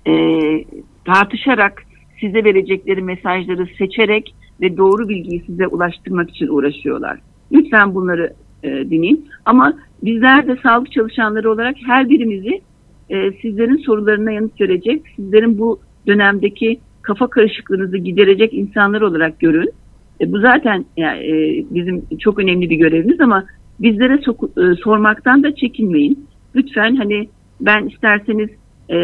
e, 0.07 0.13
tartışarak 1.05 1.83
size 2.19 2.43
verecekleri 2.43 3.01
mesajları 3.01 3.67
seçerek 3.77 4.35
ve 4.61 4.77
doğru 4.77 5.09
bilgiyi 5.09 5.43
size 5.45 5.67
ulaştırmak 5.67 6.29
için 6.29 6.47
uğraşıyorlar. 6.47 7.19
Lütfen 7.51 7.95
bunları 7.95 8.33
e, 8.63 8.69
dinleyin. 8.89 9.27
Ama 9.45 9.73
bizler 10.03 10.47
de 10.47 10.57
sağlık 10.63 10.91
çalışanları 10.91 11.51
olarak 11.51 11.75
her 11.85 12.09
birimizi 12.09 12.61
e, 13.09 13.31
sizlerin 13.31 13.77
sorularına 13.77 14.31
yanıt 14.31 14.61
verecek, 14.61 15.01
sizlerin 15.15 15.57
bu 15.57 15.79
dönemdeki 16.07 16.79
kafa 17.01 17.29
karışıklığınızı 17.29 17.97
giderecek 17.97 18.53
insanlar 18.53 19.01
olarak 19.01 19.39
görün. 19.39 19.69
E, 20.21 20.31
bu 20.31 20.39
zaten 20.39 20.85
yani, 20.97 21.19
e, 21.19 21.65
bizim 21.69 22.05
çok 22.19 22.39
önemli 22.39 22.69
bir 22.69 22.75
görevimiz 22.75 23.21
ama 23.21 23.43
bizlere 23.79 24.17
sok, 24.17 24.43
e, 24.43 24.75
sormaktan 24.75 25.43
da 25.43 25.55
çekinmeyin. 25.55 26.27
Lütfen 26.55 26.95
hani 26.95 27.29
ben 27.61 27.87
isterseniz 27.87 28.49
e, 28.89 28.97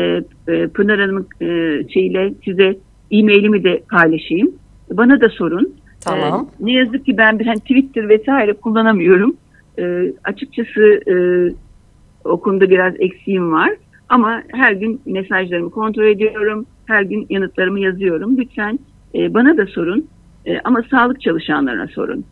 e, 0.48 0.68
Pınar 0.68 1.00
Hanım'ın 1.00 1.28
e, 1.42 1.48
şeyiyle 1.90 2.34
size 2.46 2.78
e-mailimi 3.12 3.64
de 3.64 3.84
paylaşayım. 3.92 4.52
Bana 4.92 5.22
da 5.22 5.30
sorun. 5.30 5.74
Tamam. 6.02 6.50
Ee, 6.52 6.66
ne 6.66 6.72
yazık 6.72 7.06
ki 7.06 7.18
ben 7.18 7.40
bir 7.40 7.46
hani 7.46 7.60
Twitter 7.60 8.10
vesaire 8.10 8.54
kullanamıyorum. 8.54 9.38
Ee, 9.80 10.14
açıkçası 10.24 10.82
e, 11.12 11.16
o 12.24 12.40
konuda 12.40 12.70
biraz 12.70 12.94
eksiğim 13.00 13.52
var. 13.52 13.70
Ama 14.10 14.42
her 14.48 14.72
gün 14.72 15.02
mesajlarımı 15.06 15.70
kontrol 15.70 16.04
ediyorum. 16.04 16.66
Her 16.86 17.02
gün 17.02 17.26
yanıtlarımı 17.30 17.80
yazıyorum. 17.80 18.38
Lütfen 18.38 18.80
e, 19.16 19.34
bana 19.34 19.58
da 19.58 19.66
sorun. 19.66 20.08
E, 20.46 20.60
ama 20.64 20.84
sağlık 20.92 21.22
çalışanlarına 21.22 21.88
sorun. 21.88 22.26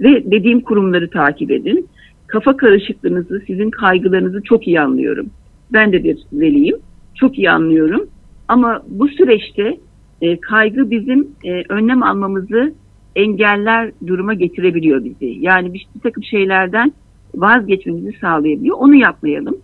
Ve 0.00 0.30
dediğim 0.30 0.60
kurumları 0.60 1.10
takip 1.10 1.50
edin. 1.50 1.88
Kafa 2.26 2.56
karışıklığınızı, 2.56 3.42
sizin 3.46 3.70
kaygılarınızı 3.70 4.42
çok 4.42 4.66
iyi 4.66 4.80
anlıyorum. 4.80 5.30
Ben 5.72 5.92
de 5.92 6.04
bir 6.04 6.18
veliyim. 6.32 6.76
Çok 7.14 7.38
iyi 7.38 7.50
anlıyorum. 7.50 8.06
Ama 8.48 8.82
bu 8.88 9.08
süreçte 9.08 9.76
e, 10.20 10.40
kaygı 10.40 10.90
bizim 10.90 11.28
e, 11.44 11.62
önlem 11.68 12.02
almamızı 12.02 12.74
engeller 13.16 13.92
duruma 14.06 14.34
getirebiliyor 14.34 15.04
bizi. 15.04 15.36
Yani 15.40 15.74
bir, 15.74 15.86
bir 15.94 16.00
takım 16.00 16.24
şeylerden 16.24 16.92
vazgeçmemizi 17.34 18.18
sağlayabiliyor. 18.18 18.76
Onu 18.76 18.94
yapmayalım. 18.94 19.56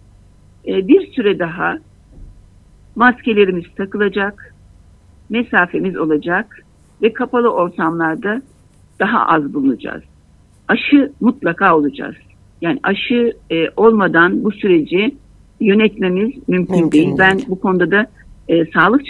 E, 0.67 0.89
bir 0.89 1.13
süre 1.13 1.39
daha 1.39 1.79
maskelerimiz 2.97 3.65
takılacak, 3.77 4.55
mesafemiz 5.31 5.97
olacak 5.97 6.65
ve 7.03 7.13
kapalı 7.13 7.49
ortamlarda 7.53 8.43
daha 9.01 9.27
az 9.27 9.55
bulunacağız. 9.55 10.03
Aşı 10.69 11.13
mutlaka 11.21 11.77
olacağız. 11.77 12.15
Yani 12.61 12.81
aşı 12.83 13.33
e, 13.51 13.71
olmadan 13.77 14.45
bu 14.45 14.53
süreci 14.53 15.15
yönetmemiz 15.61 16.35
mümkün, 16.49 16.77
mümkün 16.77 16.93
değil. 16.93 17.07
değil. 17.07 17.19
Ben 17.19 17.41
bu 17.49 17.61
konuda 17.61 17.91
da 17.91 18.07
e, 18.49 18.65
sağlık 18.67 19.07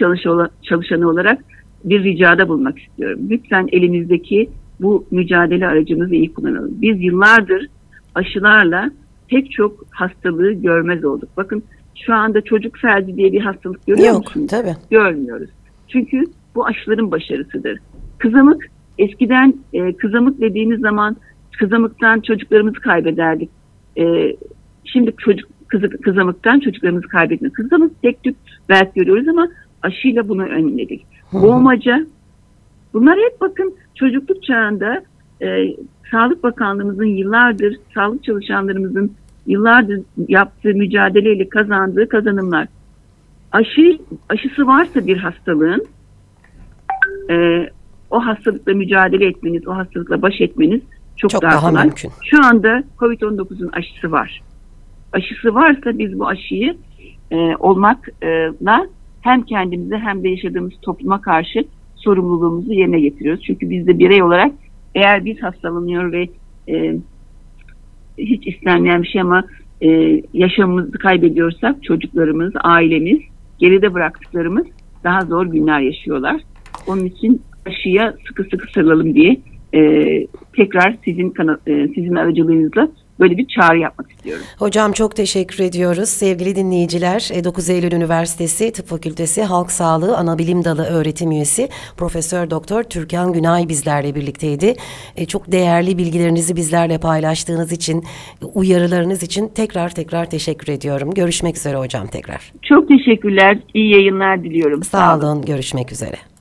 çalışanı 0.62 1.08
olarak 1.08 1.44
bir 1.86 2.04
ricada 2.04 2.48
bulmak 2.48 2.78
istiyorum. 2.78 3.20
Lütfen 3.30 3.68
elimizdeki 3.72 4.50
bu 4.80 5.06
mücadele 5.10 5.66
aracımızı 5.66 6.14
iyi 6.14 6.34
kullanalım. 6.34 6.82
Biz 6.82 7.02
yıllardır 7.02 7.66
aşılarla 8.14 8.90
pek 9.28 9.52
çok 9.52 9.84
hastalığı 9.90 10.52
görmez 10.52 11.04
olduk. 11.04 11.28
Bakın 11.36 11.62
şu 12.06 12.14
anda 12.14 12.40
çocuk 12.40 12.78
felci 12.78 13.16
diye 13.16 13.32
bir 13.32 13.40
hastalık 13.40 13.86
görüyor 13.86 14.08
Yok, 14.08 14.24
musunuz? 14.24 14.46
Tabii. 14.50 14.74
Görmüyoruz. 14.90 15.50
Çünkü 15.88 16.24
bu 16.54 16.66
aşıların 16.66 17.10
başarısıdır. 17.10 17.78
Kızamık 18.18 18.66
eskiden 18.98 19.54
e, 19.72 19.92
kızamık 19.96 20.40
dediğimiz 20.40 20.80
zaman 20.80 21.16
kızamıktan 21.58 22.20
çocuklarımızı 22.20 22.80
kaybederdik. 22.80 23.50
E, 23.98 24.36
şimdi 24.84 25.14
çocuk 25.18 25.48
kızı, 25.68 25.88
kızamıktan 25.88 26.60
çocuklarımızı 26.60 27.08
kaybetmek. 27.08 27.54
Kızamık 27.54 28.02
tek 28.02 28.22
tük 28.22 28.36
belki 28.68 28.94
görüyoruz 28.94 29.28
ama 29.28 29.48
aşıyla 29.82 30.28
bunu 30.28 30.42
önledik. 30.42 31.06
Boğmaca. 31.32 32.06
Bunlar 32.92 33.18
hep 33.18 33.40
bakın 33.40 33.74
çocukluk 33.94 34.42
çağında 34.42 35.02
e, 35.42 35.76
Sağlık 36.10 36.42
Bakanlığımızın 36.42 37.04
yıllardır, 37.04 37.76
sağlık 37.94 38.24
çalışanlarımızın 38.24 39.12
yıllardır 39.46 40.00
yaptığı 40.28 40.74
mücadeleyle 40.74 41.48
kazandığı 41.48 42.08
kazanımlar. 42.08 42.68
Aşı, 43.52 43.98
aşısı 44.28 44.66
varsa 44.66 45.06
bir 45.06 45.16
hastalığın 45.16 45.86
e, 47.30 47.66
o 48.10 48.26
hastalıkla 48.26 48.74
mücadele 48.74 49.26
etmeniz, 49.26 49.68
o 49.68 49.76
hastalıkla 49.76 50.22
baş 50.22 50.40
etmeniz 50.40 50.80
çok, 51.16 51.30
çok 51.30 51.42
daha, 51.42 51.52
daha 51.52 51.70
kolay. 51.70 51.84
Mümkün. 51.84 52.10
Şu 52.22 52.44
anda 52.44 52.82
COVID-19'un 52.98 53.70
aşısı 53.72 54.12
var. 54.12 54.42
Aşısı 55.12 55.54
varsa 55.54 55.98
biz 55.98 56.18
bu 56.18 56.28
aşıyı 56.28 56.76
e, 57.30 57.36
olmakla 57.56 58.86
hem 59.26 59.42
kendimize 59.42 59.96
hem 59.96 60.24
de 60.24 60.28
yaşadığımız 60.28 60.72
topluma 60.82 61.20
karşı 61.20 61.64
sorumluluğumuzu 61.96 62.72
yerine 62.72 63.00
getiriyoruz. 63.00 63.44
Çünkü 63.44 63.70
biz 63.70 63.86
de 63.86 63.98
birey 63.98 64.22
olarak 64.22 64.52
eğer 64.94 65.24
biz 65.24 65.42
hastalanıyor 65.42 66.12
ve 66.12 66.28
e, 66.68 66.96
hiç 68.18 68.46
istenmeyen 68.46 69.02
bir 69.02 69.08
şey 69.08 69.20
ama 69.20 69.44
e, 69.82 70.22
yaşamımızı 70.32 70.92
kaybediyorsak 70.92 71.82
çocuklarımız, 71.82 72.52
ailemiz, 72.64 73.20
geride 73.58 73.94
bıraktıklarımız 73.94 74.66
daha 75.04 75.20
zor 75.20 75.46
günler 75.46 75.80
yaşıyorlar. 75.80 76.40
Onun 76.86 77.04
için 77.04 77.42
aşıya 77.66 78.14
sıkı 78.28 78.44
sıkı 78.44 78.72
sarılalım 78.72 79.14
diye 79.14 79.40
e, 79.74 79.80
tekrar 80.56 80.96
sizin 81.04 81.34
e, 81.66 81.88
sizin 81.88 82.14
aracılığınızla 82.14 82.88
böyle 83.20 83.36
bir 83.36 83.46
çağrı 83.48 83.78
yapmak 83.78 84.10
istiyorum. 84.12 84.44
Hocam 84.58 84.92
çok 84.92 85.16
teşekkür 85.16 85.64
ediyoruz. 85.64 86.08
Sevgili 86.08 86.56
dinleyiciler, 86.56 87.30
9 87.44 87.70
Eylül 87.70 87.92
Üniversitesi 87.92 88.72
Tıp 88.72 88.86
Fakültesi 88.86 89.42
Halk 89.42 89.70
Sağlığı 89.70 90.16
Anabilim 90.16 90.64
Dalı 90.64 90.84
öğretim 90.84 91.30
üyesi 91.30 91.68
Profesör 91.96 92.50
Doktor 92.50 92.82
Türkan 92.82 93.32
Günay 93.32 93.68
bizlerle 93.68 94.14
birlikteydi. 94.14 94.74
E, 95.16 95.26
çok 95.26 95.52
değerli 95.52 95.98
bilgilerinizi 95.98 96.56
bizlerle 96.56 96.98
paylaştığınız 96.98 97.72
için, 97.72 98.04
uyarılarınız 98.54 99.22
için 99.22 99.48
tekrar 99.48 99.88
tekrar 99.88 100.30
teşekkür 100.30 100.72
ediyorum. 100.72 101.14
Görüşmek 101.14 101.56
üzere 101.56 101.76
hocam 101.76 102.06
tekrar. 102.06 102.52
Çok 102.62 102.88
teşekkürler. 102.88 103.58
İyi 103.74 103.92
yayınlar 103.92 104.44
diliyorum. 104.44 104.82
Sağ 104.82 105.16
olun. 105.16 105.42
Görüşmek 105.42 105.92
üzere. 105.92 106.35